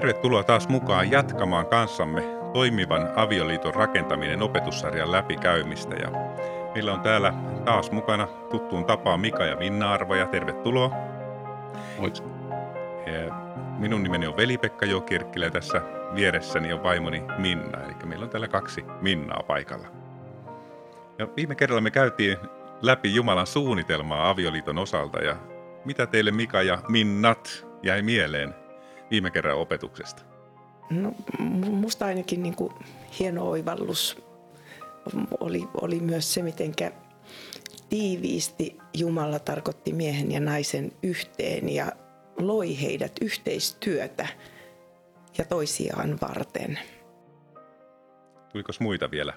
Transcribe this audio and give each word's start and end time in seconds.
Tervetuloa 0.00 0.42
taas 0.42 0.68
mukaan 0.68 1.10
jatkamaan 1.10 1.66
kanssamme 1.66 2.22
toimivan 2.52 3.12
avioliiton 3.16 3.74
rakentaminen 3.74 4.42
opetussarjan 4.42 5.12
läpikäymistä. 5.12 5.94
Ja 5.94 6.10
meillä 6.74 6.92
on 6.92 7.00
täällä 7.00 7.34
taas 7.64 7.90
mukana 7.90 8.26
tuttuun 8.26 8.84
tapaan 8.84 9.20
Mika 9.20 9.44
ja 9.44 9.56
Minna-arvoja. 9.56 10.26
Tervetuloa. 10.26 10.90
Moi. 11.98 12.12
Minun 13.78 14.02
nimeni 14.02 14.26
on 14.26 14.36
Veli-Pekka 14.36 14.86
Jokirkkilä 14.86 15.44
ja 15.44 15.50
tässä 15.50 15.82
vieressäni 16.14 16.72
on 16.72 16.82
vaimoni 16.82 17.22
Minna. 17.38 17.80
Eli 17.84 17.94
meillä 18.04 18.24
on 18.24 18.30
täällä 18.30 18.48
kaksi 18.48 18.84
Minnaa 19.00 19.42
paikalla. 19.46 19.88
Ja 21.18 21.28
viime 21.36 21.54
kerralla 21.54 21.80
me 21.80 21.90
käytiin 21.90 22.38
läpi 22.82 23.14
Jumalan 23.14 23.46
suunnitelmaa 23.46 24.30
avioliiton 24.30 24.78
osalta 24.78 25.18
ja 25.18 25.36
mitä 25.84 26.06
teille 26.06 26.30
Mika 26.30 26.62
ja 26.62 26.78
Minnat 26.88 27.66
jäi 27.82 28.02
mieleen 28.02 28.59
viime 29.10 29.30
kerran 29.30 29.58
opetuksesta? 29.58 30.22
No, 30.90 31.14
musta 31.70 32.06
ainakin 32.06 32.42
niin 32.42 32.56
kuin 32.56 32.72
hieno 33.18 33.48
oivallus 33.48 34.22
oli, 35.40 35.68
oli 35.80 36.00
myös 36.00 36.34
se, 36.34 36.42
miten 36.42 36.72
tiiviisti 37.88 38.78
Jumala 38.94 39.38
tarkoitti 39.38 39.92
miehen 39.92 40.32
ja 40.32 40.40
naisen 40.40 40.92
yhteen 41.02 41.68
ja 41.68 41.92
loi 42.38 42.80
heidät 42.82 43.12
yhteistyötä 43.20 44.28
ja 45.38 45.44
toisiaan 45.44 46.18
varten. 46.20 46.78
Tuliko 48.52 48.72
muita 48.80 49.10
vielä 49.10 49.32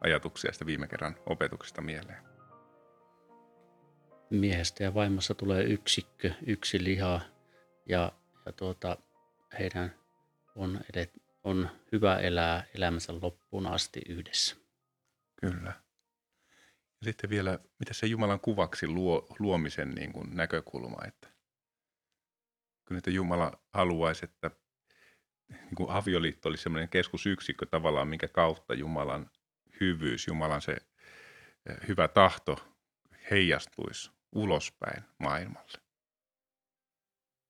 ajatuksia 0.00 0.52
sitä 0.52 0.66
viime 0.66 0.88
kerran 0.88 1.16
opetuksesta 1.26 1.80
mieleen? 1.80 2.22
Miehestä 4.30 4.84
ja 4.84 4.94
vaimossa 4.94 5.34
tulee 5.34 5.64
yksikkö, 5.64 6.30
yksi 6.46 6.84
liha 6.84 7.20
ja, 7.86 8.12
ja 8.46 8.52
tuota, 8.52 8.96
heidän 9.58 9.94
on, 10.54 10.80
edet, 10.92 11.12
on 11.44 11.70
hyvä 11.92 12.16
elää 12.16 12.64
elämänsä 12.74 13.12
loppuun 13.22 13.66
asti 13.66 14.00
yhdessä. 14.08 14.56
Kyllä. 15.40 15.72
Ja 17.00 17.04
sitten 17.04 17.30
vielä, 17.30 17.58
mitä 17.78 17.94
se 17.94 18.06
Jumalan 18.06 18.40
kuvaksi 18.40 18.88
luo, 18.88 19.26
luomisen 19.38 19.90
niin 19.90 20.12
kuin 20.12 20.36
näkökulma, 20.36 21.06
että 21.06 21.28
kyllä 22.84 22.98
että 22.98 23.10
Jumala 23.10 23.60
haluaisi, 23.74 24.24
että 24.24 24.50
niin 25.48 25.74
kuin 25.76 25.90
avioliitto 25.90 26.48
olisi 26.48 26.62
sellainen 26.62 26.88
keskusyksikkö 26.88 27.66
tavallaan, 27.66 28.08
minkä 28.08 28.28
kautta 28.28 28.74
Jumalan 28.74 29.30
hyvyys, 29.80 30.26
Jumalan 30.26 30.62
se 30.62 30.72
eh, 30.72 31.76
hyvä 31.88 32.08
tahto 32.08 32.76
heijastuisi 33.30 34.10
ulospäin 34.32 35.04
maailmalle. 35.18 35.87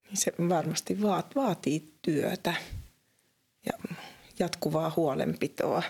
Niin 0.09 0.17
se 0.17 0.33
varmasti 0.49 1.03
vaat, 1.03 1.35
vaatii 1.35 1.95
työtä 2.03 2.55
ja 3.67 3.73
jatkuvaa 4.39 4.93
huolenpitoa. 4.97 5.83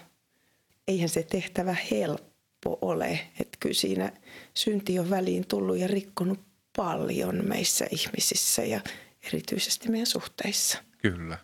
Eihän 0.88 1.08
se 1.08 1.22
tehtävä 1.22 1.76
helppo 1.90 2.78
ole. 2.82 3.20
Että 3.40 3.58
kyllä 3.60 3.74
siinä 3.74 4.12
synti 4.54 4.98
on 4.98 5.10
väliin 5.10 5.48
tullut 5.48 5.78
ja 5.78 5.88
rikkonut 5.88 6.40
paljon 6.76 7.48
meissä 7.48 7.86
ihmisissä 7.90 8.62
ja 8.62 8.80
erityisesti 9.26 9.90
meidän 9.90 10.06
suhteissa. 10.06 10.82
Kyllä. 10.98 11.38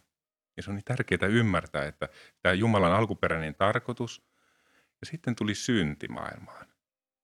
Ja 0.56 0.62
se 0.62 0.70
on 0.70 0.76
niin 0.76 0.84
tärkeää 0.84 1.26
ymmärtää, 1.30 1.86
että 1.86 2.08
tämä 2.42 2.52
Jumalan 2.52 2.92
alkuperäinen 2.92 3.54
tarkoitus 3.54 4.22
ja 5.00 5.06
sitten 5.06 5.36
tuli 5.36 5.54
synti 5.54 6.08
maailmaan. 6.08 6.66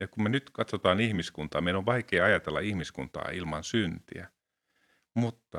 Ja 0.00 0.08
kun 0.08 0.22
me 0.22 0.28
nyt 0.28 0.50
katsotaan 0.50 1.00
ihmiskuntaa, 1.00 1.60
meidän 1.60 1.78
on 1.78 1.86
vaikea 1.86 2.24
ajatella 2.24 2.60
ihmiskuntaa 2.60 3.30
ilman 3.30 3.64
syntiä. 3.64 4.28
Mutta 5.14 5.58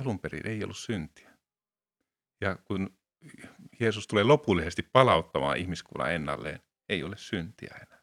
alun 0.00 0.18
perin 0.18 0.46
ei 0.46 0.64
ollut 0.64 0.76
syntiä. 0.76 1.36
Ja 2.40 2.56
kun 2.56 2.98
Jeesus 3.80 4.06
tulee 4.06 4.24
lopullisesti 4.24 4.82
palauttamaan 4.82 5.56
ihmiskunnan 5.56 6.12
ennalleen, 6.12 6.60
ei 6.88 7.02
ole 7.02 7.16
syntiä 7.16 7.74
enää. 7.82 8.02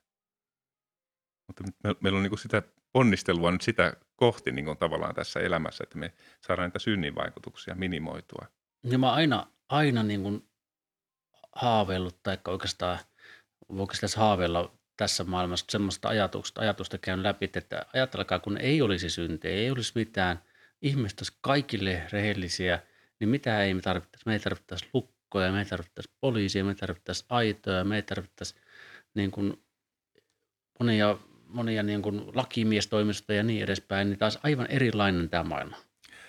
Mutta 1.47 1.63
me, 1.63 1.95
meillä 1.99 2.17
on 2.17 2.23
niin 2.23 2.37
sitä 2.37 2.63
onnistelua 2.93 3.51
nyt 3.51 3.61
sitä 3.61 3.93
kohti 4.15 4.51
niin 4.51 4.65
kuin 4.65 4.77
tavallaan 4.77 5.15
tässä 5.15 5.39
elämässä, 5.39 5.83
että 5.83 5.97
me 5.97 6.13
saadaan 6.47 6.67
niitä 6.67 6.79
synnin 6.79 7.15
vaikutuksia 7.15 7.75
minimoitua. 7.75 8.47
Ja 8.83 8.97
mä 8.97 9.11
aina, 9.11 9.51
aina 9.69 10.03
niin 10.03 10.23
kuin 10.23 10.49
haaveillut, 11.55 12.23
tai 12.23 12.37
oikeastaan 12.47 12.99
voiko 13.69 13.93
tässä 14.01 14.19
haaveilla 14.19 14.77
tässä 14.97 15.23
maailmassa 15.23 15.65
semmoista 15.69 16.09
ajatusta, 16.09 16.61
ajatusta 16.61 16.97
käyn 16.97 17.23
läpi, 17.23 17.49
että 17.53 17.85
ajatelkaa, 17.93 18.39
kun 18.39 18.57
ei 18.57 18.81
olisi 18.81 19.09
syntiä, 19.09 19.51
ei 19.51 19.71
olisi 19.71 19.91
mitään, 19.95 20.43
ihmiset 20.81 21.19
olisi 21.19 21.37
kaikille 21.41 22.03
rehellisiä, 22.11 22.79
niin 23.19 23.29
mitä 23.29 23.63
ei 23.63 23.73
me 23.73 23.81
tarvittaisi? 23.81 24.23
Me 24.25 24.33
ei 24.33 24.39
tarvittaisi 24.39 24.89
lukkoja, 24.93 25.51
me 25.51 25.59
ei 25.59 25.65
tarvittaisi 25.65 26.11
poliisia, 26.21 26.63
me 26.63 26.71
ei 26.71 26.75
tarvittaisi 26.75 27.25
aitoja, 27.29 27.83
me 27.83 27.95
ei 27.95 28.01
tarvittaisi 28.01 28.55
niin 29.13 29.31
kuin 29.31 29.63
monia, 30.79 31.17
monia 31.47 31.83
niin 31.83 32.01
kuin 32.01 32.21
lakimiestoimistoja 32.35 33.37
ja 33.37 33.43
niin 33.43 33.63
edespäin, 33.63 34.09
niin 34.09 34.19
taas 34.19 34.39
aivan 34.43 34.67
erilainen 34.67 35.29
tämä 35.29 35.43
maailma 35.43 35.77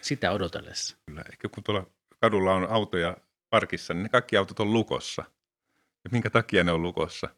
sitä 0.01 0.31
odotellessa. 0.31 0.97
Kyllä, 1.07 1.25
ehkä 1.33 1.49
kun 1.49 1.65
tuolla 1.65 1.87
kadulla 2.21 2.55
on 2.55 2.71
autoja 2.71 3.17
parkissa, 3.51 3.95
niin 3.95 4.03
ne 4.03 4.09
kaikki 4.09 4.37
autot 4.37 4.61
on 4.61 4.73
lukossa. 4.73 5.25
Ja 6.05 6.11
minkä 6.13 6.31
takia 6.31 6.65
ne 6.65 6.73
on 6.73 6.83
lukossa? 6.83 7.29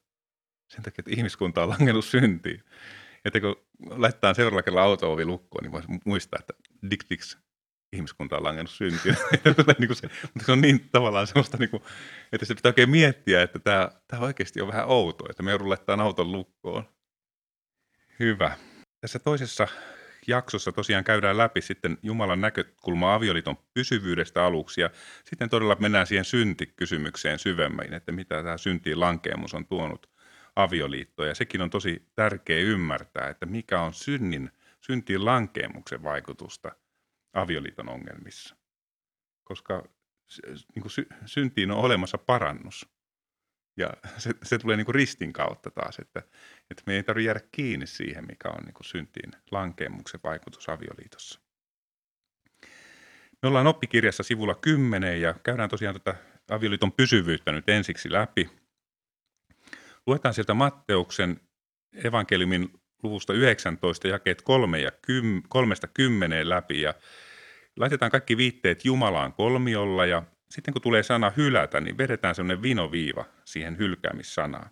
Sen 0.68 0.82
takia, 0.82 0.94
että 0.98 1.10
ihmiskunta 1.10 1.62
on 1.62 1.68
langennut 1.68 2.04
syntiin. 2.04 2.62
Että 3.24 3.40
kun 3.40 3.56
laittaa 3.90 4.34
seuraavalla 4.34 4.62
kerralla 4.62 4.88
auto-ovi 4.88 5.24
lukkoon, 5.24 5.62
niin 5.62 5.72
voisi 5.72 5.88
muistaa, 6.04 6.38
että 6.40 6.54
dik 6.90 7.04
diks, 7.10 7.38
ihmiskunta 7.92 8.36
on 8.36 8.44
langennut 8.44 8.70
syntiin. 8.70 9.16
niin 9.78 9.96
se, 9.96 10.10
mutta 10.22 10.46
se 10.46 10.52
on 10.52 10.60
niin 10.60 10.88
tavallaan 10.92 11.26
semmoista, 11.26 11.56
niin 11.56 11.70
kuin, 11.70 11.82
että 12.32 12.46
se 12.46 12.54
pitää 12.54 12.70
oikein 12.70 12.90
miettiä, 12.90 13.42
että 13.42 13.58
tämä, 13.58 13.90
tämä 14.08 14.22
oikeasti 14.22 14.60
on 14.60 14.68
vähän 14.68 14.88
outoa, 14.88 15.28
että 15.30 15.42
me 15.42 15.50
joudun 15.50 15.68
laittamaan 15.68 16.06
auton 16.06 16.32
lukkoon. 16.32 16.84
Hyvä. 18.20 18.56
Tässä 19.00 19.18
toisessa 19.18 19.68
jaksossa 20.26 20.72
tosiaan 20.72 21.04
käydään 21.04 21.38
läpi 21.38 21.60
sitten 21.60 21.98
Jumalan 22.02 22.40
näkökulma 22.40 23.14
avioliiton 23.14 23.56
pysyvyydestä 23.74 24.44
aluksi 24.44 24.80
ja 24.80 24.90
sitten 25.24 25.50
todella 25.50 25.76
mennään 25.80 26.06
siihen 26.06 26.24
syntikysymykseen 26.24 27.38
syvemmin, 27.38 27.92
että 27.94 28.12
mitä 28.12 28.42
tämä 28.42 28.56
syntiin 28.56 29.00
lankeemus 29.00 29.54
on 29.54 29.66
tuonut 29.66 30.15
avioliittoon. 30.56 31.28
Ja 31.28 31.34
sekin 31.34 31.60
on 31.60 31.70
tosi 31.70 32.08
tärkeä 32.14 32.58
ymmärtää, 32.58 33.28
että 33.28 33.46
mikä 33.46 33.80
on 33.80 33.94
synnin, 33.94 34.50
syntiin 34.80 35.24
lankeemuksen 35.24 36.02
vaikutusta 36.02 36.72
avioliiton 37.32 37.88
ongelmissa. 37.88 38.56
Koska 39.44 39.88
niin 40.74 40.82
kuin 40.82 40.90
sy, 40.90 41.06
syntiin 41.26 41.70
on 41.70 41.78
olemassa 41.78 42.18
parannus. 42.18 42.88
Ja 43.76 43.90
se, 44.18 44.30
se 44.42 44.58
tulee 44.58 44.76
niin 44.76 44.84
kuin 44.84 44.94
ristin 44.94 45.32
kautta 45.32 45.70
taas, 45.70 45.98
että, 45.98 46.22
että 46.70 46.82
me 46.86 46.94
ei 46.94 47.02
tarvitse 47.02 47.26
jäädä 47.26 47.40
kiinni 47.52 47.86
siihen, 47.86 48.26
mikä 48.26 48.48
on 48.48 48.64
niin 48.64 48.74
kuin 48.74 48.86
syntiin 48.86 49.32
lankeemuksen 49.50 50.20
vaikutus 50.24 50.68
avioliitossa. 50.68 51.40
Me 53.42 53.48
ollaan 53.48 53.66
oppikirjassa 53.66 54.22
sivulla 54.22 54.54
10 54.54 55.20
ja 55.20 55.34
käydään 55.42 55.68
tosiaan 55.68 56.00
tätä 56.00 56.14
avioliiton 56.50 56.92
pysyvyyttä 56.92 57.52
nyt 57.52 57.68
ensiksi 57.68 58.12
läpi. 58.12 58.50
Luetaan 60.06 60.34
sieltä 60.34 60.54
Matteuksen 60.54 61.40
evankeliumin 62.04 62.72
luvusta 63.02 63.32
19 63.32 64.08
jakeet 64.08 64.42
3 64.42 64.80
ja 64.80 64.90
10, 64.90 65.42
10 65.94 66.48
läpi 66.48 66.80
ja 66.80 66.94
laitetaan 67.76 68.10
kaikki 68.10 68.36
viitteet 68.36 68.84
Jumalaan 68.84 69.32
kolmiolla 69.32 70.06
ja 70.06 70.22
sitten 70.50 70.72
kun 70.74 70.82
tulee 70.82 71.02
sana 71.02 71.32
hylätä, 71.36 71.80
niin 71.80 71.98
vedetään 71.98 72.34
sellainen 72.34 72.62
vinoviiva 72.62 73.24
siihen 73.44 73.78
hylkäämissanaan. 73.78 74.70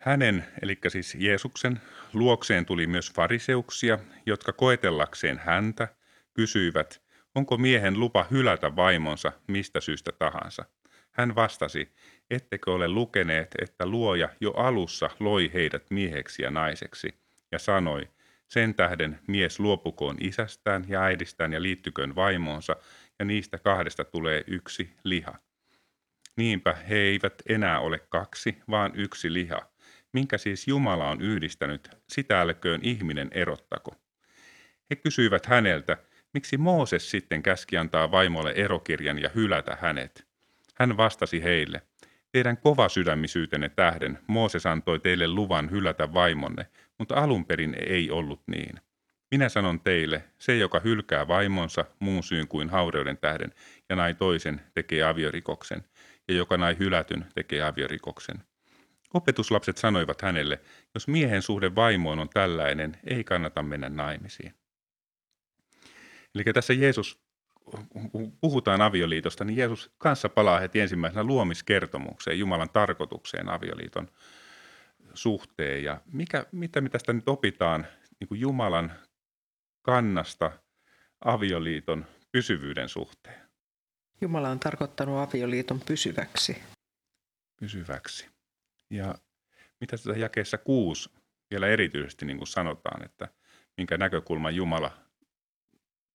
Hänen, 0.00 0.46
eli 0.62 0.78
siis 0.88 1.14
Jeesuksen, 1.14 1.80
luokseen 2.12 2.66
tuli 2.66 2.86
myös 2.86 3.12
fariseuksia, 3.12 3.98
jotka 4.26 4.52
koetellakseen 4.52 5.38
häntä 5.38 5.88
kysyivät, 6.34 7.02
onko 7.34 7.58
miehen 7.58 8.00
lupa 8.00 8.26
hylätä 8.30 8.76
vaimonsa 8.76 9.32
mistä 9.46 9.80
syystä 9.80 10.12
tahansa. 10.12 10.64
Hän 11.12 11.34
vastasi, 11.34 11.92
ettekö 12.30 12.72
ole 12.72 12.88
lukeneet, 12.88 13.54
että 13.62 13.86
luoja 13.86 14.28
jo 14.40 14.50
alussa 14.50 15.10
loi 15.20 15.50
heidät 15.54 15.90
mieheksi 15.90 16.42
ja 16.42 16.50
naiseksi, 16.50 17.14
ja 17.52 17.58
sanoi, 17.58 18.08
sen 18.48 18.74
tähden 18.74 19.18
mies 19.26 19.60
luopukoon 19.60 20.16
isästään 20.20 20.84
ja 20.88 21.02
äidistään 21.02 21.52
ja 21.52 21.62
liittyköön 21.62 22.14
vaimoonsa, 22.14 22.76
ja 23.18 23.24
niistä 23.24 23.58
kahdesta 23.58 24.04
tulee 24.04 24.44
yksi 24.46 24.90
liha. 25.04 25.38
Niinpä 26.36 26.72
he 26.72 26.96
eivät 26.96 27.34
enää 27.48 27.80
ole 27.80 27.98
kaksi, 27.98 28.58
vaan 28.70 28.92
yksi 28.94 29.32
liha. 29.32 29.62
Minkä 30.12 30.38
siis 30.38 30.68
Jumala 30.68 31.10
on 31.10 31.20
yhdistänyt, 31.20 31.90
sitä 32.08 32.40
älköön 32.40 32.80
ihminen 32.82 33.28
erottako. 33.32 33.94
He 34.90 34.96
kysyivät 34.96 35.46
häneltä, 35.46 35.96
miksi 36.34 36.56
Mooses 36.56 37.10
sitten 37.10 37.42
käski 37.42 37.76
antaa 37.76 38.10
vaimolle 38.10 38.52
erokirjan 38.56 39.18
ja 39.18 39.30
hylätä 39.34 39.78
hänet. 39.80 40.29
Hän 40.80 40.96
vastasi 40.96 41.42
heille, 41.42 41.82
teidän 42.32 42.58
sydämisyytenne 42.88 43.68
tähden 43.68 44.18
Mooses 44.26 44.66
antoi 44.66 44.98
teille 44.98 45.28
luvan 45.28 45.70
hylätä 45.70 46.12
vaimonne, 46.12 46.66
mutta 46.98 47.14
alun 47.14 47.46
perin 47.46 47.76
ei 47.86 48.10
ollut 48.10 48.42
niin. 48.46 48.80
Minä 49.30 49.48
sanon 49.48 49.80
teille, 49.80 50.24
se 50.38 50.56
joka 50.56 50.80
hylkää 50.80 51.28
vaimonsa 51.28 51.84
muun 51.98 52.22
syyn 52.22 52.48
kuin 52.48 52.70
haureuden 52.70 53.18
tähden 53.18 53.54
ja 53.88 53.96
nai 53.96 54.14
toisen 54.14 54.60
tekee 54.74 55.02
aviorikoksen, 55.02 55.84
ja 56.28 56.34
joka 56.34 56.56
nai 56.56 56.76
hylätyn 56.78 57.26
tekee 57.34 57.62
aviorikoksen. 57.62 58.36
Opetuslapset 59.14 59.76
sanoivat 59.76 60.22
hänelle, 60.22 60.60
jos 60.94 61.08
miehen 61.08 61.42
suhde 61.42 61.74
vaimoon 61.74 62.18
on 62.18 62.28
tällainen, 62.28 62.96
ei 63.04 63.24
kannata 63.24 63.62
mennä 63.62 63.88
naimisiin. 63.88 64.54
Eli 66.34 66.44
tässä 66.44 66.72
Jeesus, 66.72 67.29
puhutaan 68.40 68.80
avioliitosta, 68.80 69.44
niin 69.44 69.56
Jeesus 69.56 69.90
kanssa 69.98 70.28
palaa 70.28 70.60
heti 70.60 70.80
ensimmäisenä 70.80 71.24
luomiskertomukseen, 71.24 72.38
Jumalan 72.38 72.70
tarkoitukseen 72.70 73.48
avioliiton 73.48 74.08
suhteen. 75.14 75.84
Ja 75.84 76.00
mikä, 76.12 76.46
mitä 76.52 76.80
me 76.80 76.88
tästä 76.88 77.12
nyt 77.12 77.28
opitaan 77.28 77.86
niin 78.20 78.28
kuin 78.28 78.40
Jumalan 78.40 78.92
kannasta 79.82 80.52
avioliiton 81.24 82.06
pysyvyyden 82.32 82.88
suhteen? 82.88 83.50
Jumala 84.20 84.48
on 84.48 84.60
tarkoittanut 84.60 85.18
avioliiton 85.18 85.80
pysyväksi. 85.80 86.62
Pysyväksi. 87.60 88.28
Ja 88.90 89.14
mitä 89.80 89.90
tässä 89.90 90.12
jakeessa 90.12 90.58
kuusi 90.58 91.10
vielä 91.50 91.66
erityisesti 91.66 92.26
niin 92.26 92.36
kuin 92.36 92.48
sanotaan, 92.48 93.04
että 93.04 93.28
minkä 93.76 93.98
näkökulman 93.98 94.54
Jumala 94.54 95.09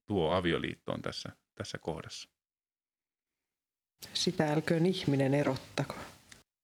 tuo 0.06 0.32
avioliittoon 0.32 1.02
tässä, 1.02 1.30
tässä 1.56 1.78
kohdassa. 1.78 2.30
Sitä 4.14 4.54
älköön 4.54 4.86
ihminen 4.86 5.34
erottako. 5.34 5.96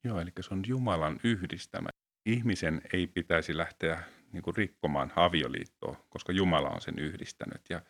Joo, 0.03 0.19
eli 0.19 0.31
se 0.39 0.53
on 0.53 0.63
Jumalan 0.67 1.19
yhdistämä. 1.23 1.89
Ihmisen 2.25 2.81
ei 2.93 3.07
pitäisi 3.07 3.57
lähteä 3.57 4.03
niin 4.33 4.43
kuin 4.43 4.57
rikkomaan 4.57 5.13
avioliittoa, 5.15 6.05
koska 6.09 6.33
Jumala 6.33 6.69
on 6.69 6.81
sen 6.81 6.99
yhdistänyt. 6.99 7.61
Ja 7.69 7.81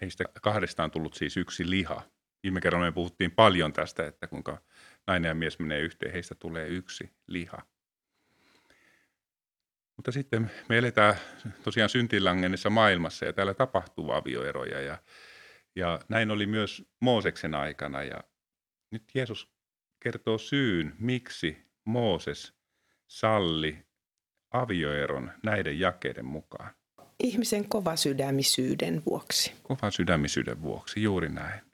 heistä 0.00 0.24
kahdesta 0.42 0.84
on 0.84 0.90
tullut 0.90 1.14
siis 1.14 1.36
yksi 1.36 1.70
liha. 1.70 2.02
Viime 2.42 2.60
kerralla 2.60 2.86
me 2.86 2.92
puhuttiin 2.92 3.30
paljon 3.30 3.72
tästä, 3.72 4.06
että 4.06 4.26
kuinka 4.26 4.62
nainen 5.06 5.28
ja 5.28 5.34
mies 5.34 5.58
menee 5.58 5.80
yhteen, 5.80 6.12
heistä 6.12 6.34
tulee 6.34 6.68
yksi 6.68 7.10
liha. 7.26 7.62
Mutta 10.00 10.12
sitten 10.12 10.50
me 10.68 10.78
eletään 10.78 11.14
tosiaan 11.62 11.90
syntilangennessa 11.90 12.70
maailmassa 12.70 13.24
ja 13.24 13.32
täällä 13.32 13.54
tapahtuu 13.54 14.12
avioeroja 14.12 14.80
ja, 14.80 14.98
ja 15.76 16.00
näin 16.08 16.30
oli 16.30 16.46
myös 16.46 16.84
Mooseksen 17.00 17.54
aikana 17.54 18.02
ja 18.02 18.24
nyt 18.90 19.02
Jeesus 19.14 19.52
kertoo 20.02 20.38
syyn, 20.38 20.92
miksi 20.98 21.56
Mooses 21.84 22.54
salli 23.06 23.78
avioeron 24.50 25.32
näiden 25.42 25.80
jakeiden 25.80 26.24
mukaan. 26.24 26.70
Ihmisen 27.18 27.68
kova 27.68 27.96
sydämisyyden 27.96 29.02
vuoksi. 29.06 29.52
Kova 29.62 29.90
sydämisyyden 29.90 30.62
vuoksi, 30.62 31.02
juuri 31.02 31.28
näin. 31.28 31.69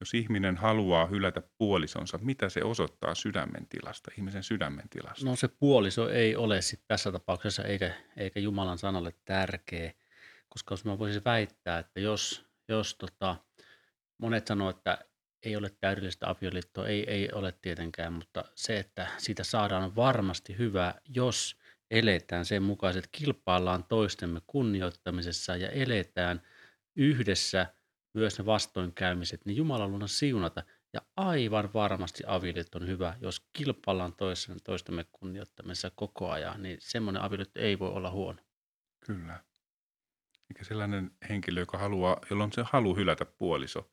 Jos 0.00 0.14
ihminen 0.14 0.56
haluaa 0.56 1.06
hylätä 1.06 1.42
puolisonsa, 1.58 2.18
mitä 2.22 2.48
se 2.48 2.64
osoittaa 2.64 3.14
sydämen 3.14 3.66
tilasta, 3.68 4.10
ihmisen 4.18 4.42
sydämen 4.42 4.88
tilasta? 4.90 5.24
No 5.24 5.36
se 5.36 5.48
puoliso 5.48 6.10
ei 6.10 6.36
ole 6.36 6.62
sit 6.62 6.80
tässä 6.88 7.12
tapauksessa 7.12 7.64
eikä, 7.64 7.94
eikä 8.16 8.40
Jumalan 8.40 8.78
sanalle 8.78 9.14
tärkeä, 9.24 9.92
koska 10.48 10.72
jos 10.72 10.84
mä 10.84 10.98
voisin 10.98 11.24
väittää, 11.24 11.78
että 11.78 12.00
jos, 12.00 12.44
jos 12.68 12.94
tota, 12.94 13.36
monet 14.18 14.46
sanoo, 14.46 14.70
että 14.70 14.98
ei 15.42 15.56
ole 15.56 15.70
täydellistä 15.80 16.30
avioliittoa, 16.30 16.86
ei, 16.86 17.10
ei 17.10 17.28
ole 17.32 17.54
tietenkään, 17.62 18.12
mutta 18.12 18.44
se, 18.54 18.78
että 18.78 19.06
siitä 19.18 19.44
saadaan 19.44 19.96
varmasti 19.96 20.58
hyvä, 20.58 20.94
jos 21.08 21.56
eletään 21.90 22.44
sen 22.44 22.62
mukaan, 22.62 22.96
että 22.96 23.08
kilpaillaan 23.12 23.84
toistemme 23.84 24.40
kunnioittamisessa 24.46 25.56
ja 25.56 25.68
eletään 25.68 26.42
yhdessä– 26.96 27.66
myös 28.14 28.38
ne 28.38 28.46
vastoinkäymiset, 28.46 29.46
niin 29.46 29.56
Jumala 29.56 29.88
luona 29.88 30.06
siunata. 30.06 30.62
Ja 30.92 31.00
aivan 31.16 31.72
varmasti 31.74 32.22
avioliitto 32.26 32.78
on 32.78 32.86
hyvä, 32.86 33.16
jos 33.20 33.48
kilpaillaan 33.52 34.12
toisen, 34.12 34.56
toistemme 34.64 35.04
kunnioittamisessa 35.12 35.90
koko 35.90 36.30
ajan, 36.30 36.62
niin 36.62 36.76
semmoinen 36.80 37.22
avioliitto 37.22 37.60
ei 37.60 37.78
voi 37.78 37.88
olla 37.88 38.10
huono. 38.10 38.42
Kyllä. 39.06 39.44
Eikä 40.50 40.64
sellainen 40.64 41.10
henkilö, 41.28 41.60
joka 41.60 41.78
haluaa, 41.78 42.20
jolla 42.30 42.44
on 42.44 42.52
se 42.52 42.62
halu 42.64 42.96
hylätä 42.96 43.24
puoliso 43.24 43.90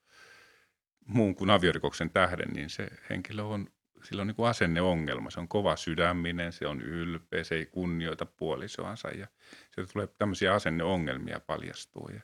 muun 1.08 1.36
kuin 1.36 1.50
aviorikoksen 1.50 2.10
tähden, 2.10 2.50
niin 2.54 2.70
se 2.70 2.88
henkilö 3.10 3.44
on, 3.44 3.68
sillä 4.04 4.22
on 4.22 4.28
niin 4.28 4.36
kuin 4.36 4.50
asenneongelma. 4.50 5.30
Se 5.30 5.40
on 5.40 5.48
kova 5.48 5.75
sydäminen, 5.75 6.52
se 6.52 6.68
on 6.68 6.81
ylpeä, 6.81 7.44
se 7.44 7.56
ei 7.56 7.66
kunnioita 7.66 8.25
puolisoansa 8.25 9.08
ja 9.08 9.28
sieltä 9.75 9.94
tulee 9.94 10.08
tämmöisiä 10.08 10.54
asenneongelmia 10.54 11.40
paljastuu. 11.40 12.10
Ja, 12.13 12.22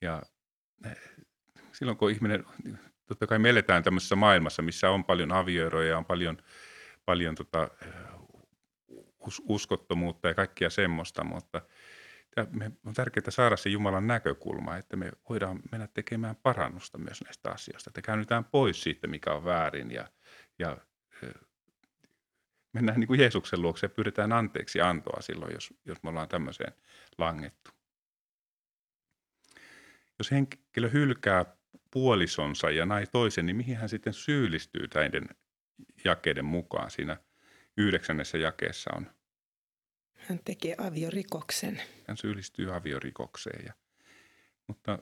ja 0.00 0.22
silloin 1.72 1.98
kun 1.98 2.10
ihminen, 2.10 2.44
totta 3.06 3.26
kai 3.26 3.38
me 3.38 3.50
eletään 3.50 3.82
tämmöisessä 3.82 4.16
maailmassa, 4.16 4.62
missä 4.62 4.90
on 4.90 5.04
paljon 5.04 5.32
avioeroja 5.32 5.88
ja 5.88 5.98
on 5.98 6.04
paljon, 6.04 6.38
paljon 7.04 7.34
tota, 7.34 7.68
us, 9.18 9.42
uskottomuutta 9.48 10.28
ja 10.28 10.34
kaikkia 10.34 10.70
semmoista, 10.70 11.24
mutta 11.24 11.62
me 12.50 12.72
on 12.86 12.94
tärkeää 12.94 13.30
saada 13.30 13.56
se 13.56 13.68
Jumalan 13.68 14.06
näkökulma, 14.06 14.76
että 14.76 14.96
me 14.96 15.12
voidaan 15.28 15.60
mennä 15.72 15.86
tekemään 15.94 16.36
parannusta 16.36 16.98
myös 16.98 17.24
näistä 17.24 17.50
asioista, 17.50 17.90
että 17.90 18.02
käännytään 18.02 18.44
pois 18.44 18.82
siitä, 18.82 19.06
mikä 19.06 19.32
on 19.32 19.44
väärin 19.44 19.90
ja, 19.90 20.08
ja 20.58 20.78
mennään 22.72 23.00
niin 23.00 23.08
kuin 23.08 23.20
Jeesuksen 23.20 23.62
luokse 23.62 23.84
ja 23.84 23.90
pyydetään 23.90 24.32
anteeksi 24.32 24.80
antoa 24.80 25.20
silloin, 25.20 25.54
jos, 25.54 25.74
jos 25.84 26.02
me 26.02 26.10
ollaan 26.10 26.28
tämmöiseen 26.28 26.72
langettu. 27.18 27.70
Jos 30.20 30.30
henkilö 30.30 30.88
hylkää 30.88 31.56
puolisonsa 31.90 32.70
ja 32.70 32.86
nai 32.86 33.06
toisen, 33.06 33.46
niin 33.46 33.56
mihin 33.56 33.76
hän 33.76 33.88
sitten 33.88 34.12
syyllistyy 34.12 34.86
näiden 34.94 35.28
jakeiden 36.04 36.44
mukaan? 36.44 36.90
Siinä 36.90 37.16
yhdeksännessä 37.76 38.38
jakeessa 38.38 38.90
on. 38.96 39.10
Hän 40.14 40.40
tekee 40.44 40.74
aviorikoksen. 40.78 41.82
Hän 42.08 42.16
syyllistyy 42.16 42.74
aviorikokseen. 42.74 43.64
Ja, 43.66 43.72
mutta 44.66 44.98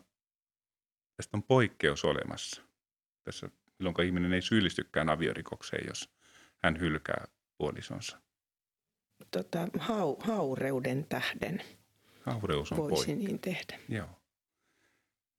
tästä 1.16 1.36
on 1.36 1.42
poikkeus 1.42 2.04
olemassa. 2.04 2.62
Tässä, 3.24 3.50
milloin 3.78 4.06
ihminen 4.06 4.32
ei 4.32 4.42
syyllistykään 4.42 5.08
aviorikokseen, 5.08 5.86
jos 5.86 6.10
hän 6.58 6.80
hylkää 6.80 7.24
puolisonsa. 7.56 8.20
Tota, 9.30 9.68
hau, 9.78 10.16
haureuden 10.20 11.06
tähden. 11.08 11.62
Haureus 12.20 12.72
on 12.72 12.78
Voisi 12.78 12.94
poikkeus. 12.94 13.18
niin 13.18 13.38
tehdä. 13.38 13.78
Joo. 13.88 14.17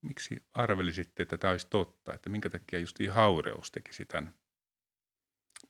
Miksi 0.02 0.44
arvelisitte, 0.54 1.24
että 1.24 1.38
tämä 1.38 1.52
olisi 1.52 1.68
totta? 1.70 2.14
Että 2.14 2.30
minkä 2.30 2.50
takia 2.50 2.80
just 2.80 2.98
haureus 3.12 3.72
tekisi 3.72 4.06
tämän 4.06 4.34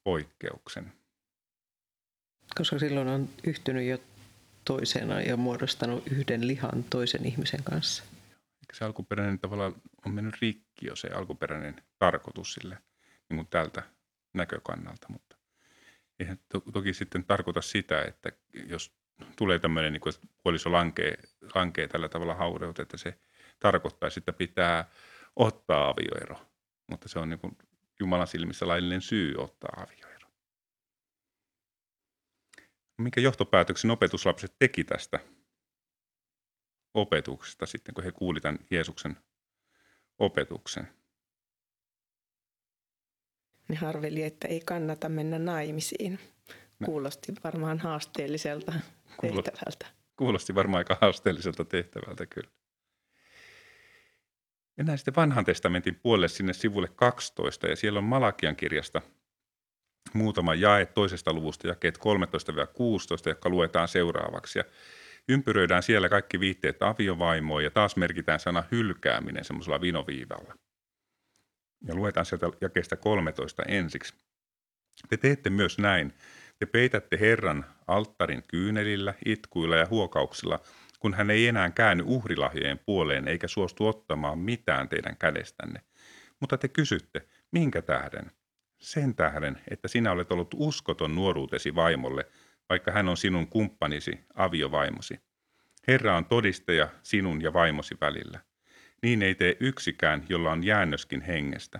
poikkeuksen? 0.04 0.94
Koska 2.58 2.80
silloin 2.80 3.08
on 3.08 3.30
yhtynyt 3.44 3.88
jo 3.88 3.98
toisena 4.66 5.22
ja 5.22 5.38
muodostanut 5.38 6.08
yhden 6.08 6.48
lihan 6.48 6.84
toisen 6.84 7.26
ihmisen 7.26 7.64
kanssa. 7.64 8.04
Eikä 8.34 8.74
se 8.74 8.86
alkuperäinen 8.86 9.40
tavallaan 9.40 9.76
on 10.06 10.12
mennyt 10.14 10.42
rikki 10.42 10.88
jo 10.88 10.96
se 10.96 11.08
alkuperäinen 11.08 11.84
tarkoitus 12.00 12.54
sille 12.54 12.78
niin 13.30 13.38
kuin 13.38 13.48
tältä 13.48 13.84
näkökannalta, 14.34 15.08
mutta 15.10 15.38
eihän 16.20 16.40
to- 16.50 16.64
toki 16.74 16.94
sitten 16.94 17.24
tarkoita 17.24 17.62
sitä, 17.62 18.02
että 18.02 18.32
jos 18.68 18.94
tulee 19.36 19.60
tämmöinen, 19.60 19.94
niin 19.94 20.02
kuin, 20.02 20.14
että 20.14 20.28
puoliso 20.44 20.72
lankee, 20.72 21.18
lankee 21.56 21.88
tällä 21.88 22.10
tavalla 22.10 22.36
haureut, 22.36 22.80
että 22.80 22.98
se 22.98 23.20
tarkoittaisi, 23.60 24.20
että 24.20 24.34
pitää 24.34 24.90
ottaa 25.36 25.90
avioero. 25.90 26.46
Mutta 26.88 27.10
se 27.10 27.20
on 27.20 27.30
niin 27.30 27.40
kuin 27.40 27.58
Jumalan 28.00 28.28
silmissä 28.28 28.68
laillinen 28.68 29.02
syy 29.02 29.36
ottaa 29.38 29.70
avioero. 29.78 30.28
Mikä 32.98 33.22
johtopäätöksen 33.22 33.92
opetuslapset 33.92 34.56
teki 34.60 34.84
tästä 34.84 35.20
opetuksesta 36.94 37.66
sitten, 37.66 37.96
kun 37.96 38.04
he 38.04 38.12
kuulivat 38.12 38.44
tämän 38.44 38.60
Jeesuksen 38.72 39.18
opetuksen? 40.20 40.88
Ne 43.68 43.76
harveli, 43.76 44.24
että 44.24 44.48
ei 44.48 44.60
kannata 44.60 45.10
mennä 45.10 45.40
naimisiin. 45.40 46.20
Kuulosti 46.86 47.34
varmaan 47.44 47.80
haasteelliselta 47.80 48.74
tehtävältä. 49.22 49.86
Kuulosti 50.16 50.56
varmaan 50.56 50.78
aika 50.78 50.98
haasteelliselta 51.02 51.66
tehtävältä 51.66 52.26
kyllä. 52.26 52.50
Mennään 54.80 54.98
sitten 54.98 55.16
vanhan 55.16 55.46
testamentin 55.46 55.96
puolelle 55.96 56.28
sinne 56.28 56.54
sivulle 56.54 56.88
12 56.88 57.68
ja 57.68 57.76
siellä 57.76 57.98
on 57.98 58.04
Malakian 58.04 58.56
kirjasta 58.56 59.02
muutama 60.14 60.56
jae 60.56 60.86
toisesta 60.86 61.34
luvusta, 61.34 61.68
jakeet 61.68 61.98
13-16, 61.98 62.02
jotka 63.26 63.50
luetaan 63.50 63.88
seuraavaksi. 63.88 64.60
Ja 64.60 64.66
ympyröidään 65.30 65.84
siellä 65.84 66.10
kaikki 66.10 66.40
viitteet 66.40 66.84
aviovaimoon 66.84 67.64
ja 67.64 67.72
taas 67.72 67.96
merkitään 67.96 68.40
sana 68.40 68.64
hylkääminen 68.72 69.46
semmoisella 69.46 69.82
vinoviivalla. 69.82 70.56
Ja 71.88 71.96
luetaan 71.96 72.26
sieltä 72.26 72.48
jakeesta 72.62 72.98
13 72.98 73.64
ensiksi. 73.64 74.14
Te 75.10 75.18
teette 75.18 75.50
myös 75.50 75.78
näin. 75.78 76.14
Te 76.60 76.66
peitätte 76.66 77.20
Herran 77.20 77.66
alttarin 77.88 78.44
kyynelillä, 78.48 79.14
itkuilla 79.26 79.76
ja 79.76 79.88
huokauksilla, 79.90 80.60
kun 81.00 81.14
hän 81.14 81.30
ei 81.30 81.48
enää 81.48 81.70
käänny 81.70 82.04
uhrilahjojen 82.08 82.80
puoleen 82.86 83.28
eikä 83.28 83.48
suostu 83.48 83.88
ottamaan 83.88 84.40
mitään 84.40 84.90
teidän 84.90 85.18
kädestänne. 85.18 85.82
Mutta 86.40 86.58
te 86.58 86.68
kysytte, 86.68 87.28
minkä 87.52 87.82
tähden? 87.82 88.32
Sen 88.80 89.16
tähden, 89.16 89.62
että 89.72 89.88
sinä 89.88 90.12
olet 90.12 90.32
ollut 90.32 90.56
uskoton 90.56 91.16
nuoruutesi 91.16 91.76
vaimolle, 91.76 92.26
vaikka 92.70 92.92
hän 92.92 93.10
on 93.10 93.18
sinun 93.18 93.48
kumppanisi, 93.48 94.20
aviovaimosi. 94.36 95.20
Herra 95.88 96.18
on 96.18 96.26
todistaja 96.26 96.90
sinun 97.04 97.42
ja 97.42 97.54
vaimosi 97.54 97.98
välillä. 98.02 98.40
Niin 99.04 99.22
ei 99.22 99.36
tee 99.36 99.58
yksikään, 99.60 100.26
jolla 100.30 100.52
on 100.52 100.64
jäännöskin 100.64 101.22
hengestä. 101.22 101.80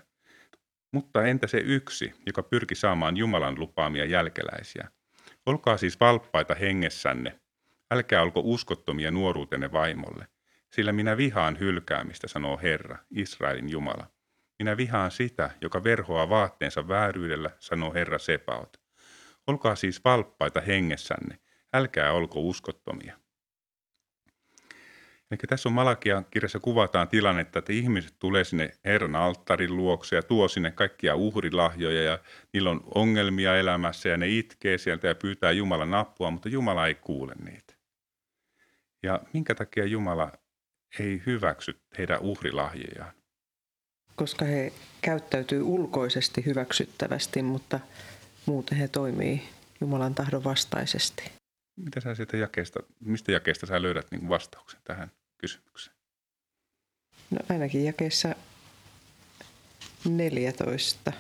Mutta 0.92 1.26
entä 1.26 1.48
se 1.48 1.58
yksi, 1.58 2.14
joka 2.26 2.44
pyrki 2.44 2.76
saamaan 2.76 3.18
Jumalan 3.18 3.60
lupaamia 3.60 4.06
jälkeläisiä? 4.06 4.88
Olkaa 5.46 5.78
siis 5.78 6.00
valppaita 6.00 6.56
hengessänne. 6.56 7.40
Älkää 7.92 8.22
olko 8.22 8.42
uskottomia 8.44 9.12
nuoruutenne 9.12 9.72
vaimolle, 9.72 10.28
sillä 10.70 10.92
minä 10.92 11.18
vihaan 11.18 11.60
hylkäämistä, 11.60 12.28
sanoo 12.28 12.60
Herra, 12.64 12.98
Israelin 13.12 13.70
Jumala. 13.70 14.08
Minä 14.60 14.78
vihaan 14.78 15.12
sitä, 15.12 15.50
joka 15.62 15.84
verhoaa 15.84 16.30
vaatteensa 16.30 16.88
vääryydellä, 16.88 17.52
sanoo 17.60 17.94
Herra 17.94 18.20
Sepaot. 18.20 18.78
Olkaa 19.48 19.76
siis 19.76 20.04
valppaita 20.06 20.62
hengessänne, 20.62 21.40
älkää 21.74 22.12
olko 22.12 22.40
uskottomia. 22.40 23.18
Eli 25.32 25.38
tässä 25.50 25.70
on 25.70 25.74
Malakian 25.74 26.26
kirjassa 26.32 26.60
kuvataan 26.60 27.08
tilannetta, 27.08 27.60
että 27.60 27.74
ihmiset 27.74 28.16
tulee 28.20 28.44
sinne 28.44 28.72
Herran 28.86 29.16
alttarin 29.16 29.78
luokse 29.78 30.16
ja 30.16 30.24
tuo 30.24 30.48
sinne 30.48 30.72
kaikkia 30.72 31.16
uhrilahjoja 31.16 32.04
ja 32.04 32.20
niillä 32.54 32.70
on 32.70 32.82
ongelmia 32.96 33.58
elämässä 33.58 34.10
ja 34.10 34.18
ne 34.18 34.28
itkee 34.28 34.78
sieltä 34.78 35.08
ja 35.08 35.16
pyytää 35.16 35.52
Jumalan 35.52 35.94
apua, 35.94 36.32
mutta 36.32 36.50
Jumala 36.50 36.88
ei 36.88 36.96
kuule 36.96 37.34
niitä. 37.46 37.69
Ja 39.04 39.20
minkä 39.34 39.56
takia 39.56 39.86
Jumala 39.86 40.32
ei 41.00 41.22
hyväksy 41.26 41.82
heidän 41.98 42.20
uhrilahjojaan? 42.22 43.14
Koska 44.16 44.46
he 44.46 44.74
käyttäytyy 45.02 45.62
ulkoisesti 45.62 46.46
hyväksyttävästi, 46.46 47.42
mutta 47.42 47.80
muuten 48.46 48.78
he 48.78 48.88
toimii 48.88 49.50
Jumalan 49.82 50.16
tahdon 50.16 50.44
vastaisesti. 50.44 51.24
Mitä 51.78 52.02
sä 52.02 52.16
sieltä 52.16 52.38
jakeesta, 52.38 52.80
mistä 53.00 53.32
jakeesta 53.32 53.66
sä 53.66 53.82
löydät 53.82 54.08
niin 54.12 54.30
vastauksen 54.30 54.82
tähän 54.84 55.12
kysymykseen? 55.38 55.96
No 57.30 57.40
ainakin 57.50 57.86
jakeessa 57.86 58.36
14 60.10 61.14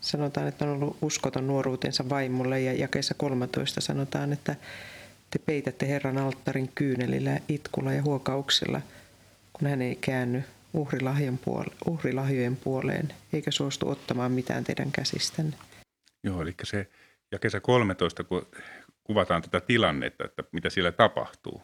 sanotaan, 0.00 0.48
että 0.48 0.64
on 0.64 0.70
ollut 0.70 0.96
uskoton 1.02 1.46
nuoruutensa 1.46 2.08
vaimolle 2.08 2.60
ja 2.60 2.72
jakeessa 2.72 3.14
13 3.14 3.80
sanotaan, 3.80 4.32
että 4.32 4.56
te 5.32 5.38
peitätte 5.38 5.88
Herran 5.88 6.18
alttarin 6.18 6.70
kyynelillä, 6.74 7.38
itkulla 7.48 7.92
ja 7.92 8.02
huokauksilla, 8.02 8.80
kun 9.52 9.68
hän 9.68 9.82
ei 9.82 9.96
käänny 9.96 10.42
puole- 11.44 11.74
uhrilahjojen 11.86 12.56
puoleen 12.56 13.14
eikä 13.32 13.50
suostu 13.50 13.88
ottamaan 13.88 14.32
mitään 14.32 14.64
teidän 14.64 14.92
käsistänne. 14.92 15.56
Joo, 16.24 16.42
eli 16.42 16.54
se 16.62 16.86
jakeessa 17.32 17.60
13, 17.60 18.24
kun 18.24 18.46
kuvataan 19.04 19.42
tätä 19.42 19.60
tilannetta, 19.60 20.24
että 20.24 20.44
mitä 20.52 20.70
siellä 20.70 20.92
tapahtuu. 20.92 21.62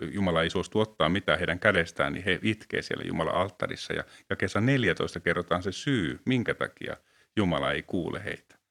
Jumala 0.00 0.42
ei 0.42 0.50
suostu 0.50 0.80
ottaa 0.80 1.08
mitään 1.08 1.38
heidän 1.38 1.58
kädestään, 1.58 2.12
niin 2.12 2.24
he 2.24 2.38
itkee 2.42 2.82
siellä 2.82 3.04
Jumalan 3.06 3.34
alttarissa. 3.34 3.92
Ja 3.92 4.04
jakeessa 4.30 4.60
14 4.60 5.20
kerrotaan 5.20 5.62
se 5.62 5.72
syy, 5.72 6.20
minkä 6.24 6.54
takia 6.54 6.96
Jumala 7.36 7.72
ei 7.72 7.82
kuule 7.82 8.24
heitä. 8.24 8.63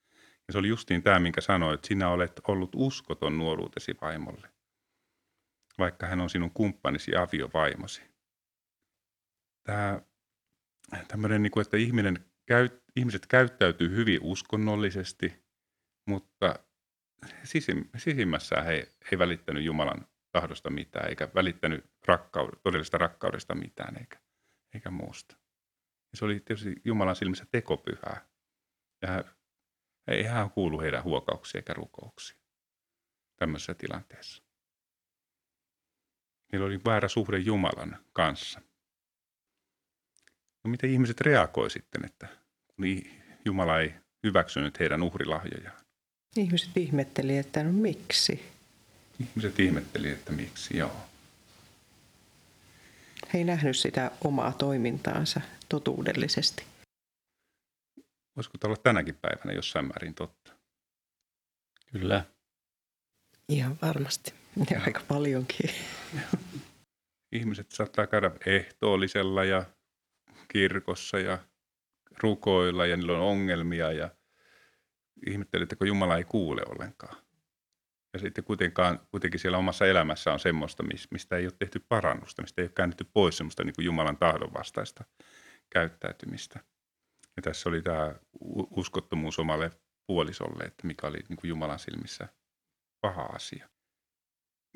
Ja 0.48 0.52
se 0.52 0.58
oli 0.58 0.68
justiin 0.68 1.04
tämä, 1.04 1.20
minkä 1.20 1.42
sanoit, 1.42 1.74
että 1.74 1.88
sinä 1.88 2.10
olet 2.10 2.42
ollut 2.48 2.72
uskoton 2.76 3.38
nuoruutesi 3.38 3.98
vaimolle, 4.02 4.50
vaikka 5.78 6.08
hän 6.08 6.22
on 6.22 6.30
sinun 6.30 6.52
kumppanisi 6.52 7.16
aviovaimosi. 7.16 8.02
Tämä 9.64 10.02
tämmöinen, 11.08 11.44
niin 11.44 11.52
kuin, 11.52 11.62
että 11.62 11.78
ihminen, 11.78 12.26
ihmiset 12.96 13.28
käyttäytyy 13.28 13.96
hyvin 13.96 14.20
uskonnollisesti, 14.22 15.44
mutta 16.10 16.60
sisim, 17.44 17.86
sisimmässään 17.98 18.66
he 18.66 18.88
ei 19.12 19.20
välittänyt 19.20 19.64
Jumalan 19.64 20.08
tahdosta 20.32 20.70
mitään, 20.70 21.10
eikä 21.10 21.30
välittänyt 21.36 21.86
rakkaud- 22.08 22.60
todellista 22.64 22.98
rakkaudesta 22.98 23.56
mitään, 23.56 23.98
eikä, 23.98 24.20
eikä 24.74 24.92
muusta. 24.92 25.38
Ja 26.12 26.18
se 26.18 26.26
oli 26.26 26.40
tietysti 26.40 26.76
Jumalan 26.86 27.16
silmissä 27.16 27.46
tekopyhää. 27.52 28.28
Ja 29.02 29.24
ei 30.08 30.24
hän 30.24 30.52
kuulu 30.52 30.82
heidän 30.82 31.04
huokauksia 31.04 31.60
eikä 31.60 31.74
rukouksia 31.74 32.38
tämmöisessä 33.36 33.74
tilanteessa. 33.74 34.44
Niillä 36.52 36.68
oli 36.68 36.82
väärä 36.86 37.08
suhde 37.08 37.38
Jumalan 37.38 37.98
kanssa. 38.14 38.62
No 40.64 40.72
miten 40.72 40.90
ihmiset 40.90 41.22
reagoi 41.22 41.70
sitten, 41.70 42.06
että 42.06 42.28
kun 42.68 42.86
Jumala 43.46 43.80
ei 43.80 43.94
hyväksynyt 44.24 44.80
heidän 44.80 45.04
uhrilahjojaan? 45.04 45.78
Ihmiset 46.36 46.78
ihmetteli, 46.78 47.38
että 47.38 47.64
no 47.64 47.72
miksi? 47.72 48.54
Ihmiset 49.20 49.60
ihmetteli, 49.60 50.10
että 50.10 50.32
miksi, 50.32 50.78
joo. 50.78 50.98
He 53.34 53.38
ei 53.38 53.44
nähnyt 53.44 53.78
sitä 53.78 54.12
omaa 54.24 54.52
toimintaansa 54.52 55.42
totuudellisesti. 55.70 56.64
Voisiko 58.36 58.58
olla 58.64 58.78
tänäkin 58.78 59.16
päivänä 59.16 59.54
jossain 59.54 59.86
määrin 59.86 60.16
totta? 60.16 60.54
Kyllä. 61.92 62.26
Ihan 63.50 63.78
varmasti. 63.82 64.34
Ja 64.72 64.82
aika 64.86 65.02
paljonkin. 65.08 65.70
Ihmiset 67.32 67.72
saattaa 67.72 68.08
käydä 68.08 68.32
ehtoollisella 68.46 69.44
ja 69.44 69.66
kirkossa 70.48 71.20
ja 71.20 71.38
rukoilla 72.24 72.86
ja 72.86 72.98
niillä 72.98 73.14
on 73.14 73.20
ongelmia 73.20 73.92
ja– 73.92 74.10
ihmettelin, 75.28 75.64
että 75.64 75.76
kun 75.76 75.88
Jumala 75.88 76.18
ei 76.18 76.24
kuule 76.24 76.62
ollenkaan. 76.70 77.18
Ja 78.14 78.20
sitten 78.20 78.44
kuitenkaan, 78.44 79.00
kuitenkin 79.12 79.40
siellä 79.40 79.58
omassa 79.58 79.86
elämässä 79.86 80.34
on 80.34 80.40
semmoista, 80.40 80.84
mistä 81.12 81.38
ei 81.38 81.46
ole 81.46 81.54
tehty 81.60 81.86
parannusta, 81.90 82.42
mistä 82.42 82.62
ei 82.62 82.66
ole 82.66 82.72
käännetty 82.76 83.06
pois 83.14 83.38
semmoista 83.38 83.64
niin 83.64 83.76
kuin 83.76 83.86
Jumalan 83.86 84.18
tahdon 84.18 84.54
vastaista 84.54 85.04
käyttäytymistä. 85.70 86.60
Ja 87.36 87.42
tässä 87.42 87.70
oli 87.70 87.82
tämä 87.82 88.16
uskottomuus 88.72 89.40
omalle 89.40 89.72
puolisolle, 90.08 90.64
että 90.64 90.88
mikä 90.88 91.08
oli 91.08 91.18
niin 91.30 91.38
kuin 91.38 91.50
Jumalan 91.50 91.80
silmissä 91.80 92.28
paha 93.02 93.24
asia. 93.24 93.70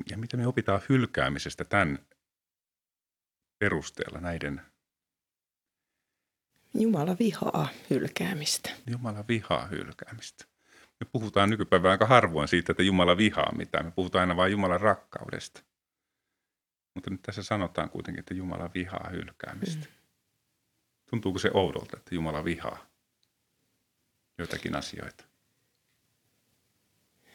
Ja 0.10 0.18
mitä 0.18 0.38
me 0.38 0.48
opitaan 0.48 0.82
hylkäämisestä 0.90 1.66
tämän 1.66 2.00
perusteella 3.60 4.20
näiden 4.20 4.62
Jumala 6.74 7.16
vihaa 7.20 7.68
hylkäämistä. 7.90 8.70
Jumala 8.88 9.26
vihaa 9.28 9.66
hylkäämistä. 9.66 10.46
Me 11.00 11.08
puhutaan 11.12 11.50
nykypäivänä 11.50 11.92
aika 11.92 12.06
harvoin 12.06 12.48
siitä, 12.48 12.72
että 12.72 12.84
Jumala 12.84 13.18
vihaa 13.18 13.56
mitään. 13.56 13.86
Me 13.86 13.92
puhutaan 13.92 14.20
aina 14.22 14.36
vain 14.36 14.52
Jumalan 14.52 14.82
rakkaudesta. 14.82 15.64
Mutta 16.96 17.10
nyt 17.10 17.22
tässä 17.22 17.44
sanotaan 17.44 17.90
kuitenkin, 17.90 18.20
että 18.20 18.34
Jumala 18.34 18.70
vihaa 18.74 19.10
hylkäämistä. 19.12 19.86
Mm. 19.86 19.92
Tuntuuko 21.10 21.40
se 21.40 21.52
oudolta, 21.54 21.98
että 21.98 22.16
Jumala 22.16 22.44
vihaa 22.44 22.86
joitakin 24.38 24.76
asioita? 24.76 25.24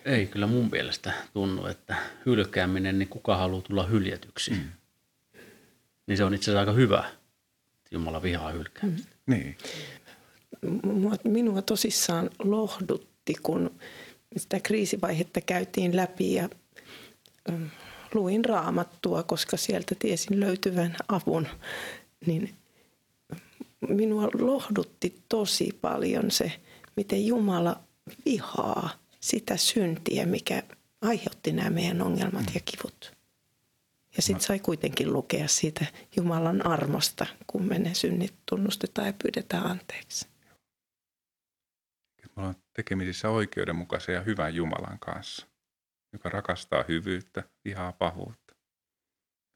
Ei 0.05 0.27
kyllä 0.27 0.47
mun 0.47 0.69
mielestä 0.73 1.13
tunnu, 1.33 1.67
että 1.67 1.97
hylkääminen, 2.27 2.99
niin 2.99 3.09
kuka 3.09 3.37
haluaa 3.37 3.63
tulla 3.63 3.87
hyljetyksi. 3.87 4.51
Mm. 4.51 4.73
Niin 6.07 6.17
se 6.17 6.25
on 6.25 6.35
itse 6.35 6.45
asiassa 6.45 6.61
aika 6.61 6.73
hyvä 6.73 7.11
Jumala 7.91 8.23
vihaa 8.23 8.51
hylkäämistä. 8.51 9.17
Mm. 9.27 9.35
Niin. 9.35 9.57
Minua 11.25 11.63
tosissaan 11.63 12.31
lohdutti, 12.39 13.35
kun 13.43 13.81
sitä 14.37 14.61
kriisivaihetta 14.61 15.41
käytiin 15.41 15.97
läpi 15.97 16.35
ja 16.35 16.49
luin 18.15 18.45
raamattua, 18.45 19.23
koska 19.23 19.57
sieltä 19.57 19.95
tiesin 19.99 20.41
löytyvän 20.41 20.97
avun, 21.09 21.49
niin 22.27 22.55
minua 23.89 24.29
lohdutti 24.35 25.23
tosi 25.29 25.79
paljon 25.81 26.31
se, 26.31 26.61
miten 26.97 27.27
Jumala 27.27 27.81
vihaa 28.25 28.91
sitä 29.21 29.57
syntiä, 29.57 30.27
mikä 30.27 30.63
aiheutti 31.01 31.53
nämä 31.53 31.71
meidän 31.71 32.03
ongelmat 32.03 32.55
ja 32.55 32.61
kivut. 32.65 33.13
Ja 34.17 34.23
sitten 34.23 34.47
sai 34.47 34.59
kuitenkin 34.59 35.13
lukea 35.13 35.49
siitä 35.49 35.87
Jumalan 36.17 36.67
armosta, 36.67 37.27
kun 37.47 37.65
me 37.65 37.79
ne 37.79 37.95
synnit 37.95 38.35
tunnustetaan 38.51 39.07
ja 39.07 39.13
pyydetään 39.23 39.67
anteeksi. 39.67 40.29
Me 42.23 42.31
ollaan 42.37 42.57
tekemisissä 42.73 43.29
oikeudenmukaisen 43.31 44.15
ja 44.15 44.21
hyvän 44.21 44.55
Jumalan 44.55 44.99
kanssa, 44.99 45.47
joka 46.13 46.29
rakastaa 46.29 46.85
hyvyyttä, 46.89 47.43
vihaa 47.65 47.93
pahuutta, 47.93 48.55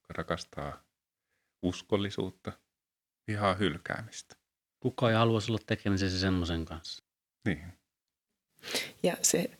joka 0.03 0.15
rakastaa 0.15 0.83
uskollisuutta, 1.63 2.53
vihaa 3.29 3.55
hylkäämistä. 3.55 4.37
Kuka 4.81 5.11
ei 5.11 5.17
haluaisi 5.17 5.53
olla 5.53 5.61
tekemisessä 5.67 6.21
semmoisen 6.21 6.65
kanssa. 6.65 7.05
Niin. 7.45 7.73
Ja 9.03 9.17
se 9.23 9.51